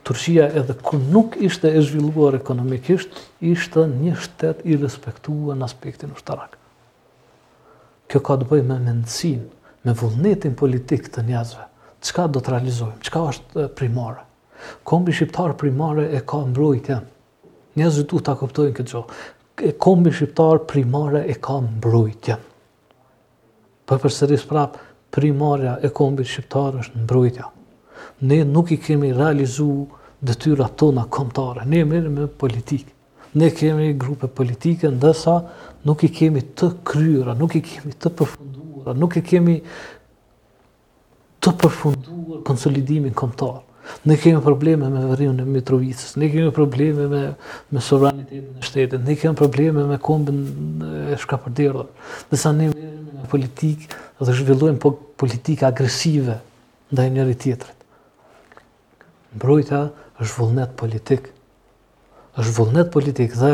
Turqia 0.04 0.50
edhe 0.60 0.74
ku 0.84 0.98
nuk 1.00 1.38
ishte 1.40 1.70
e 1.72 1.80
zhvilluar 1.80 2.36
ekonomikisht, 2.36 3.16
ishte 3.40 3.86
një 3.88 4.16
shtet 4.20 4.66
i 4.68 4.76
respektuar 4.76 5.56
në 5.56 5.68
aspektin 5.70 6.12
ushtarak. 6.12 6.58
Kjo 8.12 8.20
ka 8.28 8.36
të 8.42 8.50
bëjë 8.50 8.66
me 8.68 8.78
mendësin, 8.84 9.46
me 9.88 9.94
vullnetin 9.96 10.58
politik 10.60 11.08
të 11.08 11.24
njëzve, 11.30 11.64
qka 12.04 12.26
do 12.36 12.44
të 12.44 12.52
realizojmë, 12.56 12.98
qka 13.08 13.24
është 13.32 13.68
primare. 13.80 14.26
Kombi 14.88 15.16
shqiptar 15.16 15.56
primare 15.64 16.10
e 16.12 16.20
ka 16.28 16.42
mbrojtja. 16.52 17.00
Njëzve 17.80 18.04
du 18.12 18.20
të 18.22 18.36
kuptojnë 18.42 18.76
këtë 18.80 18.96
gjohë. 18.96 19.20
Kombi 19.88 20.12
shqiptar 20.14 20.66
primare 20.72 21.24
e 21.32 21.38
ka 21.48 21.62
mbrojtja. 21.64 22.36
Për 23.88 24.04
përsëris 24.04 24.44
prapë, 24.52 24.84
primarja 25.16 25.78
e 25.84 25.92
kombi 25.94 26.24
shqiptar 26.28 26.80
është 26.84 27.04
Mbrojtja 27.06 27.50
ne 28.28 28.44
nuk 28.44 28.72
i 28.72 28.78
kemi 28.80 29.12
realizu 29.14 29.68
dëtyra 30.24 30.70
tona 30.80 31.06
komtare, 31.12 31.66
ne 31.68 31.82
mërë 31.88 32.12
me 32.14 32.28
politikë, 32.30 32.92
ne 33.40 33.50
kemi 33.56 33.90
grupe 34.00 34.30
politike, 34.32 34.92
ndërsa 34.96 35.36
nuk 35.88 36.06
i 36.08 36.12
kemi 36.16 36.44
të 36.56 36.70
kryra, 36.88 37.36
nuk 37.40 37.58
i 37.60 37.64
kemi 37.68 37.92
të 38.00 38.14
përfundura, 38.22 38.96
nuk 38.96 39.18
i 39.20 39.24
kemi 39.28 39.58
të 41.44 41.56
përfundur 41.60 42.40
konsolidimin 42.48 43.16
komtarë. 43.20 43.64
Ne 44.08 44.16
kemi 44.16 44.40
probleme 44.40 44.88
me 44.94 45.02
vërinë 45.10 45.42
në 45.42 45.48
Mitrovicës, 45.58 46.14
ne 46.22 46.30
kemi 46.32 46.54
probleme 46.56 47.10
me, 47.12 47.24
me 47.74 47.82
sovranitetin 47.84 48.54
e 48.56 48.64
shtetit, 48.64 49.04
ne 49.04 49.18
kemi 49.20 49.36
probleme 49.36 49.84
me 49.90 49.98
kombin 50.00 50.40
e 51.12 51.20
shkapërderdhe. 51.20 51.84
Dhe 52.32 52.54
ne 52.56 52.70
mërëm 52.72 53.06
me 53.18 53.28
politikë 53.36 54.00
dhe 54.24 54.38
zhvillojmë 54.40 54.80
po 54.86 54.94
politikë 55.20 55.68
agresive 55.74 56.38
ndaj 56.96 57.10
njëri 57.18 57.36
tjetërit 57.44 57.80
mbrojtja 59.38 59.82
është 60.22 60.36
vullnet 60.40 60.74
politik. 60.78 61.30
Është 62.40 62.54
vullnet 62.58 62.92
politik 62.94 63.36
dhe 63.38 63.52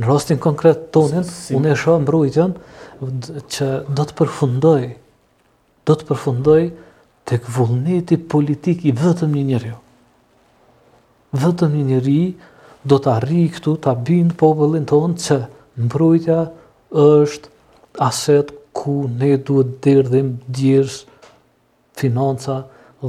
në 0.00 0.08
rastin 0.08 0.40
konkret 0.42 0.88
tonin 0.94 1.24
unë 1.56 1.72
e 1.72 1.76
shoh 1.78 1.98
mbrojtjen 2.02 2.54
që 3.54 3.68
do 3.96 4.06
të 4.08 4.16
përfundoj 4.18 4.80
do 5.86 5.94
të 6.00 6.08
përfundoj 6.08 6.60
tek 7.30 7.46
vullneti 7.54 8.16
politik 8.34 8.84
i 8.88 8.92
vetëm 8.96 9.32
një 9.36 9.44
njeriu. 9.50 9.78
Vetëm 11.36 11.72
një 11.76 11.84
njeriu 11.92 12.50
do 12.88 12.98
të 13.02 13.10
arri 13.18 13.42
këtu 13.54 13.74
ta 13.84 13.92
bind 14.06 14.34
popullin 14.40 14.84
tonë 14.88 15.18
që 15.24 15.38
mbrojtja 15.86 16.40
është 17.04 17.52
aset 18.06 18.52
ku 18.76 18.96
ne 19.18 19.36
duhet 19.46 19.76
të 19.82 19.94
derdhim 20.02 20.94
financa 22.00 22.62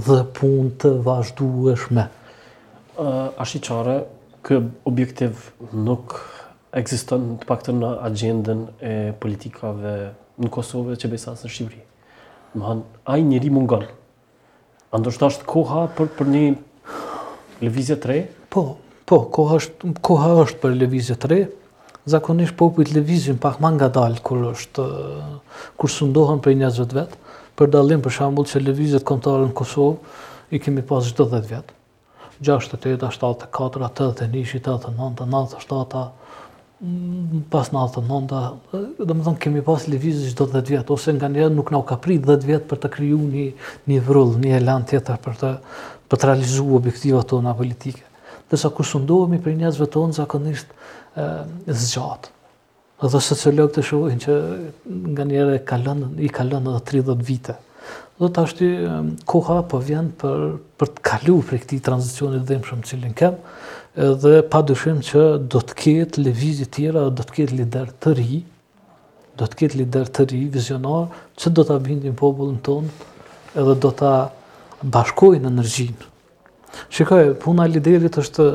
dhe 0.04 0.18
punë 0.36 0.72
të 0.82 0.90
vazhdueshme. 1.06 2.06
Uh, 2.96 3.32
Ashtë 3.40 3.60
i 3.60 3.66
qare, 3.68 3.96
kë 4.46 4.60
objektiv 4.88 5.46
nuk 5.74 6.18
eksiston 6.76 7.38
të 7.40 7.48
pak 7.48 7.64
të 7.66 7.76
në 7.80 7.92
agendën 8.10 8.64
e 8.86 8.94
politikave 9.20 9.94
në 10.44 10.52
Kosovë 10.52 10.94
dhe 10.94 11.02
që 11.04 11.12
besasë 11.14 11.48
në 11.48 11.52
Shqipëri. 11.56 11.84
Më 12.60 12.68
hanë, 12.68 12.88
a 13.12 13.20
i 13.22 13.26
mungon. 13.32 13.52
më 13.52 13.62
nganë. 13.66 13.94
Andështë 14.96 15.26
ashtë 15.28 15.48
koha 15.50 15.86
për, 15.98 16.12
për 16.18 16.30
një 16.34 16.44
levizje 17.66 17.98
të 18.00 18.10
re? 18.12 18.18
Po, 18.52 18.62
po, 19.06 19.22
koha 19.36 19.58
është, 19.64 19.94
koha 20.02 20.34
është 20.44 20.60
për 20.62 20.76
levizje 20.84 21.16
të 21.20 21.32
re. 21.32 21.40
Zakonisht 22.06 22.54
popujt 22.56 22.92
levizjën 22.94 23.40
pak 23.42 23.60
ma 23.64 23.72
nga 23.74 23.88
dalë 23.90 24.20
është, 24.52 24.84
kër 25.78 25.90
sundohen 25.90 26.40
për 26.44 26.54
i 26.54 26.60
njëzët 26.62 26.94
vetë 26.94 27.20
për 27.60 27.70
dallim 27.76 28.02
për 28.06 28.14
shembull 28.18 28.48
që 28.52 28.60
levizit 28.64 29.04
kombëtare 29.08 29.46
në 29.50 29.56
Kosovë 29.60 29.98
i 30.56 30.58
kemi 30.64 30.82
pas 30.90 31.04
çdo 31.14 31.26
10 31.32 31.44
vjet. 31.50 31.68
68, 32.44 32.60
mm, 32.60 32.60
pas 37.54 37.70
99, 37.72 38.54
dhe 39.00 39.14
më 39.16 39.34
kemi 39.46 39.62
pas 39.64 39.88
levizë 39.88 40.28
që 40.28 40.34
10 40.54 40.68
vjetë, 40.74 40.90
ose 40.98 41.10
nga 41.16 41.28
njerë 41.32 41.54
nuk 41.56 41.68
nga 41.72 41.80
u 41.80 41.86
ka 41.88 41.96
prit 42.04 42.22
10 42.28 42.44
vjetë 42.50 42.66
për 42.74 42.78
të 42.84 42.88
kryu 42.98 43.20
një, 43.30 44.00
vrullë, 44.10 44.40
një 44.44 44.52
elan 44.60 44.84
tjetër 44.90 45.18
për 45.24 45.34
të, 45.40 45.50
për 46.12 46.18
të 46.20 46.24
realizu 46.30 46.64
objektiva 46.76 47.22
tona 47.24 47.56
politike. 47.56 48.04
Dhe 48.52 48.56
sa 48.60 48.68
për 48.70 49.52
njëzve 49.62 49.88
tonë, 49.96 50.14
zakonisht 50.20 50.68
zgjatë. 51.72 52.28
Edhe 53.04 53.20
sociologët 53.20 53.74
të 53.76 53.82
shohin 53.84 54.22
që 54.24 54.34
nga 55.16 55.24
njëre 55.28 55.56
i 55.60 55.62
kalon 55.68 56.14
edhe 56.18 56.80
30 56.92 57.18
vite. 57.28 57.56
Dhe 58.16 58.30
të 58.32 58.44
ashtu 58.48 58.70
koha 59.28 59.58
po 59.68 59.82
vjen 59.84 60.08
për, 60.22 60.46
për 60.80 60.94
të 60.96 61.04
kalu 61.10 61.36
për 61.50 61.60
këti 61.66 61.80
tranzicionit 61.90 62.46
dhe 62.48 62.62
më 62.62 62.70
shumë 62.72 62.88
cilin 62.94 63.18
kem, 63.20 63.36
dhe 64.24 64.34
pa 64.52 64.62
dushim 64.70 65.02
që 65.10 65.26
do 65.52 65.60
të 65.60 65.76
ketë 65.82 66.24
levizit 66.24 66.72
tjera, 66.80 67.04
do 67.12 67.20
të 67.28 67.36
ketë 67.42 67.58
lider 67.60 67.92
të 68.00 68.16
ri, 68.22 68.40
do 69.36 69.44
të 69.52 69.60
ketë 69.64 69.82
lider 69.82 70.14
të 70.16 70.28
ri, 70.32 70.40
vizionar, 70.56 71.10
që 71.36 71.52
do 71.52 71.68
të 71.68 71.82
bindin 71.90 72.16
popullën 72.20 72.62
tonë 72.64 72.98
edhe 73.60 73.76
do 73.84 73.92
të 73.92 74.14
bashkojnë 74.96 75.52
energjinë. 75.52 76.08
Shikaj, 76.96 77.26
puna 77.44 77.68
e 77.68 77.72
liderit 77.76 78.16
është 78.22 78.46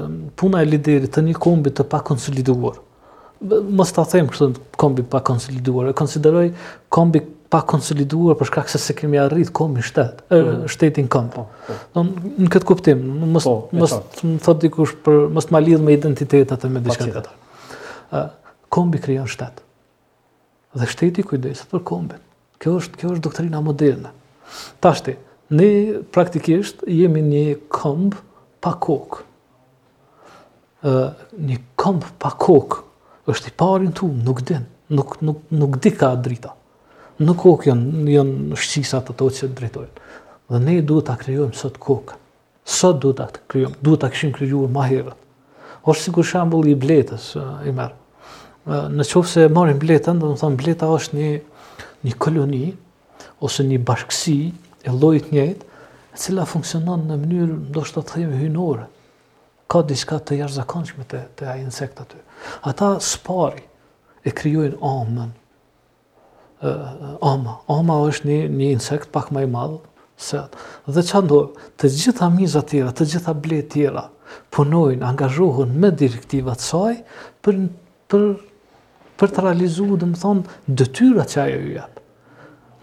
puna 0.40 0.64
e 0.64 0.68
liderit 0.72 1.12
të 1.14 1.28
një 1.28 1.34
kombi 1.40 1.76
të 1.76 1.84
pakonsoliduar. 1.84 2.56
konsoliduarë 2.56 2.88
mos 3.48 3.90
ta 3.92 4.04
them 4.04 4.28
kështu 4.28 4.50
kombi 4.78 5.02
pa 5.08 5.20
konsoliduar. 5.24 5.90
E 5.90 5.92
konsideroj 5.96 6.50
kombi 6.92 7.22
pa 7.50 7.62
konsoliduar 7.66 8.36
për 8.38 8.50
shkak 8.50 8.68
se 8.68 8.78
se 8.78 8.94
kemi 8.94 9.18
arrit 9.18 9.48
kombi 9.56 9.82
shtet, 9.82 10.20
e, 10.30 10.38
mhm. 10.42 10.66
shtetin 10.70 11.08
komp. 11.10 11.32
Po, 11.34 11.46
po. 11.66 12.04
në 12.04 12.50
këtë 12.52 12.68
kuptim, 12.68 13.00
mos 13.32 13.46
po, 13.48 13.54
mos 13.74 13.94
më 14.20 14.36
thot 14.44 14.60
dikush 14.62 14.92
për 15.04 15.24
mos 15.34 15.48
ma 15.50 15.58
lidh 15.60 15.80
me 15.82 15.96
identitetat 15.96 16.64
e 16.64 16.70
me 16.70 16.82
diçka 16.84 17.08
tjetër. 17.08 17.56
Ë, 18.14 18.26
kombi 18.68 19.00
krijon 19.02 19.26
shtet. 19.30 19.64
Dhe 20.78 20.86
shteti 20.86 21.24
kujdeset 21.26 21.66
për 21.72 21.82
kombin. 21.84 22.20
Kjo 22.60 22.76
është 22.82 23.00
kjo 23.00 23.14
është 23.16 23.24
doktrina 23.24 23.58
moderne. 23.64 24.12
Tashti, 24.84 25.16
ne 25.50 25.72
praktikisht 26.14 26.84
jemi 26.86 27.24
një 27.26 27.44
komb 27.72 28.14
pa 28.62 28.76
kokë. 28.86 29.24
Ë, 30.86 30.92
një 31.36 31.58
komb 31.80 32.06
pa 32.22 32.30
kokë 32.38 32.86
është 33.28 33.50
i 33.52 33.56
parin 33.58 33.92
tu, 33.92 34.08
nuk 34.08 34.40
din, 34.48 34.64
nuk, 34.88 35.18
nuk, 35.22 35.42
nuk 35.50 35.78
di 35.82 35.92
ka 35.92 36.14
drita. 36.16 36.54
Në 37.20 37.34
kokë 37.36 37.68
janë, 37.68 38.06
janë 38.14 38.56
shqisat 38.58 39.10
ato 39.12 39.26
që 39.28 39.50
drejtojnë. 39.56 40.06
Dhe 40.50 40.60
ne 40.64 40.78
duhet 40.82 41.10
të 41.10 41.16
krijojmë 41.20 41.56
sot 41.58 41.76
kokë. 41.78 42.16
Sot 42.64 43.00
duhet 43.02 43.20
të 43.36 43.42
krijojmë, 43.52 43.78
duhet 43.84 44.02
të 44.02 44.10
këshim 44.14 44.32
krijuar 44.36 44.70
ma 44.72 44.86
herët. 44.88 45.18
Oshë 45.84 46.02
si 46.06 46.12
ku 46.16 46.24
shambull 46.26 46.70
i 46.72 46.76
bletës, 46.76 47.34
i 47.68 47.74
merë. 47.76 47.98
Në 48.94 49.04
qofë 49.10 49.28
se 49.30 49.44
marim 49.52 49.78
bletën, 49.80 50.16
dhe 50.20 50.30
më 50.32 50.38
thonë 50.40 50.56
bleta 50.60 50.88
është 50.96 51.18
një, 51.18 51.28
një 52.06 52.14
koloni, 52.20 52.64
ose 53.44 53.64
një 53.68 53.78
bashkësi 53.88 54.36
e 54.88 54.92
lojt 54.96 55.30
njëjtë, 55.32 55.66
e 56.12 56.18
cila 56.20 56.44
funksionon 56.48 57.04
në 57.08 57.18
mënyrë, 57.22 57.58
do 57.74 57.84
shtë 57.88 58.02
të 58.08 58.16
themë, 58.18 58.42
hynore 58.44 58.88
ka 59.70 59.82
diska 59.86 60.18
të 60.20 60.40
jashtëzakonshme 60.40 61.06
të, 61.06 61.20
të 61.38 61.46
ajë 61.52 61.64
insekt 61.64 62.02
aty. 62.02 62.18
Ata 62.66 62.94
spari 63.04 63.62
e 64.26 64.32
kryojnë 64.34 64.78
amën. 64.86 65.30
Ama. 67.24 67.54
Ama 67.72 68.00
është 68.10 68.28
një, 68.28 68.40
një 68.60 68.70
insekt 68.76 69.12
pak 69.14 69.30
maj 69.34 69.46
madhë. 69.50 69.78
Se, 70.20 70.38
dhe 70.92 71.00
që 71.08 71.20
ndohë, 71.24 71.64
të 71.80 71.88
gjitha 71.96 72.26
mizat 72.34 72.66
tjera, 72.74 72.90
të 72.92 73.06
gjitha 73.08 73.32
ble 73.40 73.62
tjera, 73.72 74.02
punojnë, 74.52 75.00
angazhohën 75.08 75.70
me 75.80 75.88
direktivat 75.96 76.60
saj 76.60 76.98
për, 77.40 77.62
për, 78.12 78.26
për 79.16 79.32
të 79.32 79.44
realizu, 79.46 79.86
dhe 79.96 80.10
më 80.10 80.20
thonë, 80.20 80.58
dëtyra 80.76 81.24
që 81.30 81.40
ajo 81.46 81.62
ju 81.62 81.72
jepë. 81.78 82.04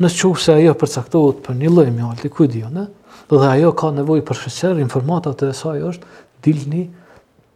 Në 0.01 0.09
qovë 0.15 0.41
se 0.41 0.55
ajo 0.55 0.73
përcaktohet 0.81 1.43
për 1.45 1.59
një 1.61 1.71
lojmë 1.75 1.93
mjallë, 1.99 2.15
alti, 2.15 2.33
kujdi 2.33 2.63
jo, 2.63 2.71
ne? 2.73 2.87
dhe 3.29 3.45
ajo 3.51 3.69
ka 3.77 3.89
nevoj 3.93 4.17
për 4.25 4.37
shëqerë, 4.41 4.81
informatat 4.87 5.41
e 5.45 5.51
saj 5.57 5.77
është, 5.91 6.17
dilni 6.45 6.87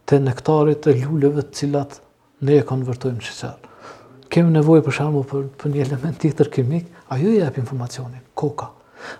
të 0.08 0.18
nektarit 0.24 0.82
të 0.84 0.96
luleve 1.04 1.42
të 1.46 1.58
cilat 1.62 1.98
ne 2.42 2.58
e 2.58 2.64
konvertojmë 2.66 3.20
në 3.20 3.28
qeqar. 3.28 3.70
Kemi 4.32 4.54
nevojë 4.56 4.82
për 4.86 4.94
shembull 4.96 5.26
për, 5.28 5.68
një 5.68 5.84
element 5.86 6.18
tjetër 6.22 6.48
kimik, 6.54 6.86
ajo 7.12 7.32
i 7.34 7.40
jep 7.42 7.58
informacionin, 7.60 8.22
koka. 8.34 8.70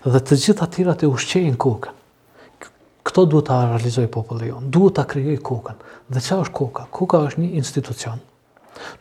Dhe 0.07 0.19
të 0.23 0.37
gjitha 0.41 0.65
tjerat 0.73 1.03
e 1.03 1.05
të 1.05 1.11
ushqejnë 1.13 1.57
koka. 1.61 1.91
Kto 3.03 3.25
duhet 3.29 3.49
ta 3.51 3.57
realizoj 3.67 4.07
populli 4.11 4.47
jon? 4.49 4.69
Duhet 4.71 4.95
ta 4.97 5.03
krijoj 5.07 5.35
kokën. 5.43 5.81
Dhe 6.09 6.21
çfarë 6.23 6.45
është 6.45 6.55
koka? 6.57 6.85
Koka 6.89 7.19
është 7.27 7.41
një 7.43 7.49
institucion. 7.59 8.21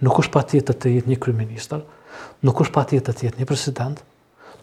Nuk 0.05 0.19
është 0.21 0.33
patjetër 0.35 0.77
të 0.83 0.93
jetë 0.97 1.11
një 1.13 1.19
kryeministër, 1.23 1.85
nuk 2.45 2.61
është 2.65 2.75
patjetër 2.77 3.17
të 3.17 3.27
jetë 3.29 3.41
një 3.41 3.47
president, 3.49 4.03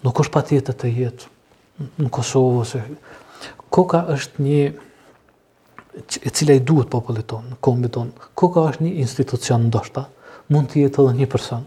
nuk 0.04 0.20
është 0.22 0.36
patjetër 0.36 0.76
të 0.82 0.92
jetë 1.00 1.36
në 2.04 2.10
Kosovë 2.20 2.84
koka 3.74 4.04
është 4.18 4.44
një 4.44 4.60
e 6.24 6.30
cila 6.30 6.54
i 6.58 6.62
duhet 6.64 6.90
popullit 6.90 7.28
ton, 7.28 7.46
kombit 7.64 7.94
ton, 7.96 8.12
koka 8.38 8.66
është 8.72 8.84
një 8.86 8.92
institucion 9.04 9.66
ndoshta, 9.70 10.06
mund 10.54 10.72
të 10.72 10.86
jetë 10.86 11.04
edhe 11.06 11.16
një 11.20 11.28
person, 11.32 11.66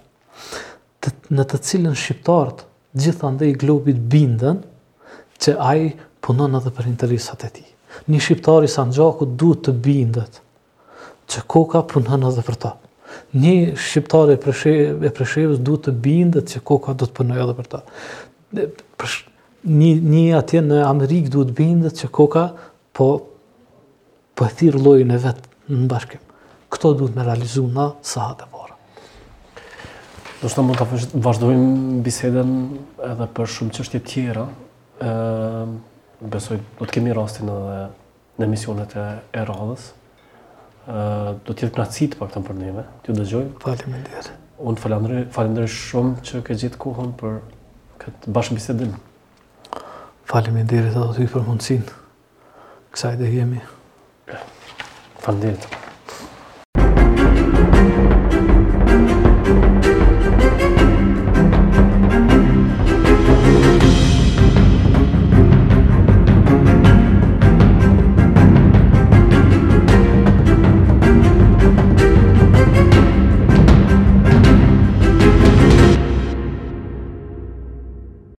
të, 1.03 1.13
në 1.37 1.45
të 1.51 1.61
cilën 1.69 1.97
shqiptarët 1.99 2.65
gjitha 3.01 3.31
ndë 3.37 3.51
i 3.53 3.57
globit 3.63 4.01
bindën, 4.13 4.63
që 5.43 5.57
ajë 5.71 5.91
punon 6.23 6.55
edhe 6.61 6.71
për 6.73 6.89
interesat 6.93 7.45
e 7.49 7.51
ti. 7.59 7.65
Një 8.09 8.21
shqiptari 8.25 8.69
sa 8.73 8.85
në 8.89 9.11
duhet 9.41 9.63
të 9.67 9.75
bindët, 9.85 10.39
që 11.31 11.45
koka 11.51 11.83
punon 11.91 12.25
edhe 12.31 12.45
për 12.47 12.59
ta. 12.63 12.71
Një 13.37 13.55
shqiptari 13.77 14.39
e, 14.39 14.41
preshe, 14.41 14.73
e 14.93 15.11
preshevës 15.13 15.59
duhet 15.65 15.89
të 15.89 15.95
bindët, 16.05 16.55
që 16.55 16.63
koka 16.69 16.95
do 16.97 17.09
të 17.09 17.17
punoj 17.19 17.43
edhe 17.45 17.57
për 17.59 17.69
ta. 17.75 17.81
Një, 19.73 19.91
një 20.13 20.23
atje 20.39 20.63
në 20.65 20.79
Amerikë 20.87 21.33
duhet 21.35 21.53
bindët, 21.59 21.99
që 22.01 22.11
koka 22.17 22.47
po 22.97 23.11
po 24.35 24.47
e 24.47 24.53
thirë 24.57 24.81
lojën 24.81 25.13
e 25.13 25.19
vetë 25.25 25.75
në 25.77 25.89
bashkim. 25.91 26.21
Këto 26.73 26.93
duhet 26.99 27.17
me 27.19 27.25
realizu 27.27 27.65
na 27.69 27.91
sahat 28.03 28.45
e 28.47 28.51
para. 28.53 28.77
Do 30.41 30.51
shtë 30.51 30.65
mund 30.67 30.83
të 30.83 31.21
vazhdojmë 31.25 32.01
biseden 32.07 32.55
edhe 33.09 33.29
për 33.39 33.51
shumë 33.57 33.77
qështje 33.79 34.05
tjera. 34.13 34.47
besoj, 36.31 36.59
do 36.79 36.85
të 36.87 36.93
kemi 36.95 37.11
rastin 37.13 37.49
edhe 37.51 37.79
në 38.39 38.45
emisionet 38.49 38.93
e, 38.97 39.05
e 39.39 39.43
radhës. 39.49 39.89
Do 40.87 41.53
t'jetë 41.55 41.75
knatësit 41.75 42.15
pak 42.19 42.31
të 42.33 42.39
më 42.43 42.49
për 42.49 42.57
njëve, 42.61 42.85
t'ju 43.03 43.17
dëgjojmë. 43.19 43.53
Falim 43.65 43.95
e 43.99 44.03
ndjerë. 44.05 44.37
Unë 44.63 44.79
falendrej 44.85 45.25
falendre 45.35 45.67
shumë 45.71 46.21
që 46.27 46.43
ke 46.47 46.57
gjithë 46.61 46.79
kohën 46.83 47.11
për 47.19 47.37
këtë 48.05 48.35
bashkë 48.37 48.59
bisedim. 48.61 48.95
Falim 50.31 50.57
e 50.57 50.65
ndjerë 50.67 50.95
të 50.95 51.03
do 51.07 51.11
t'ju 51.19 51.31
për 51.35 51.47
mundësin. 51.51 51.83
Kësaj 52.95 53.19
e 53.27 53.31
jemi. 53.35 53.61
Fan 55.19 55.41
dentro. 55.41 55.91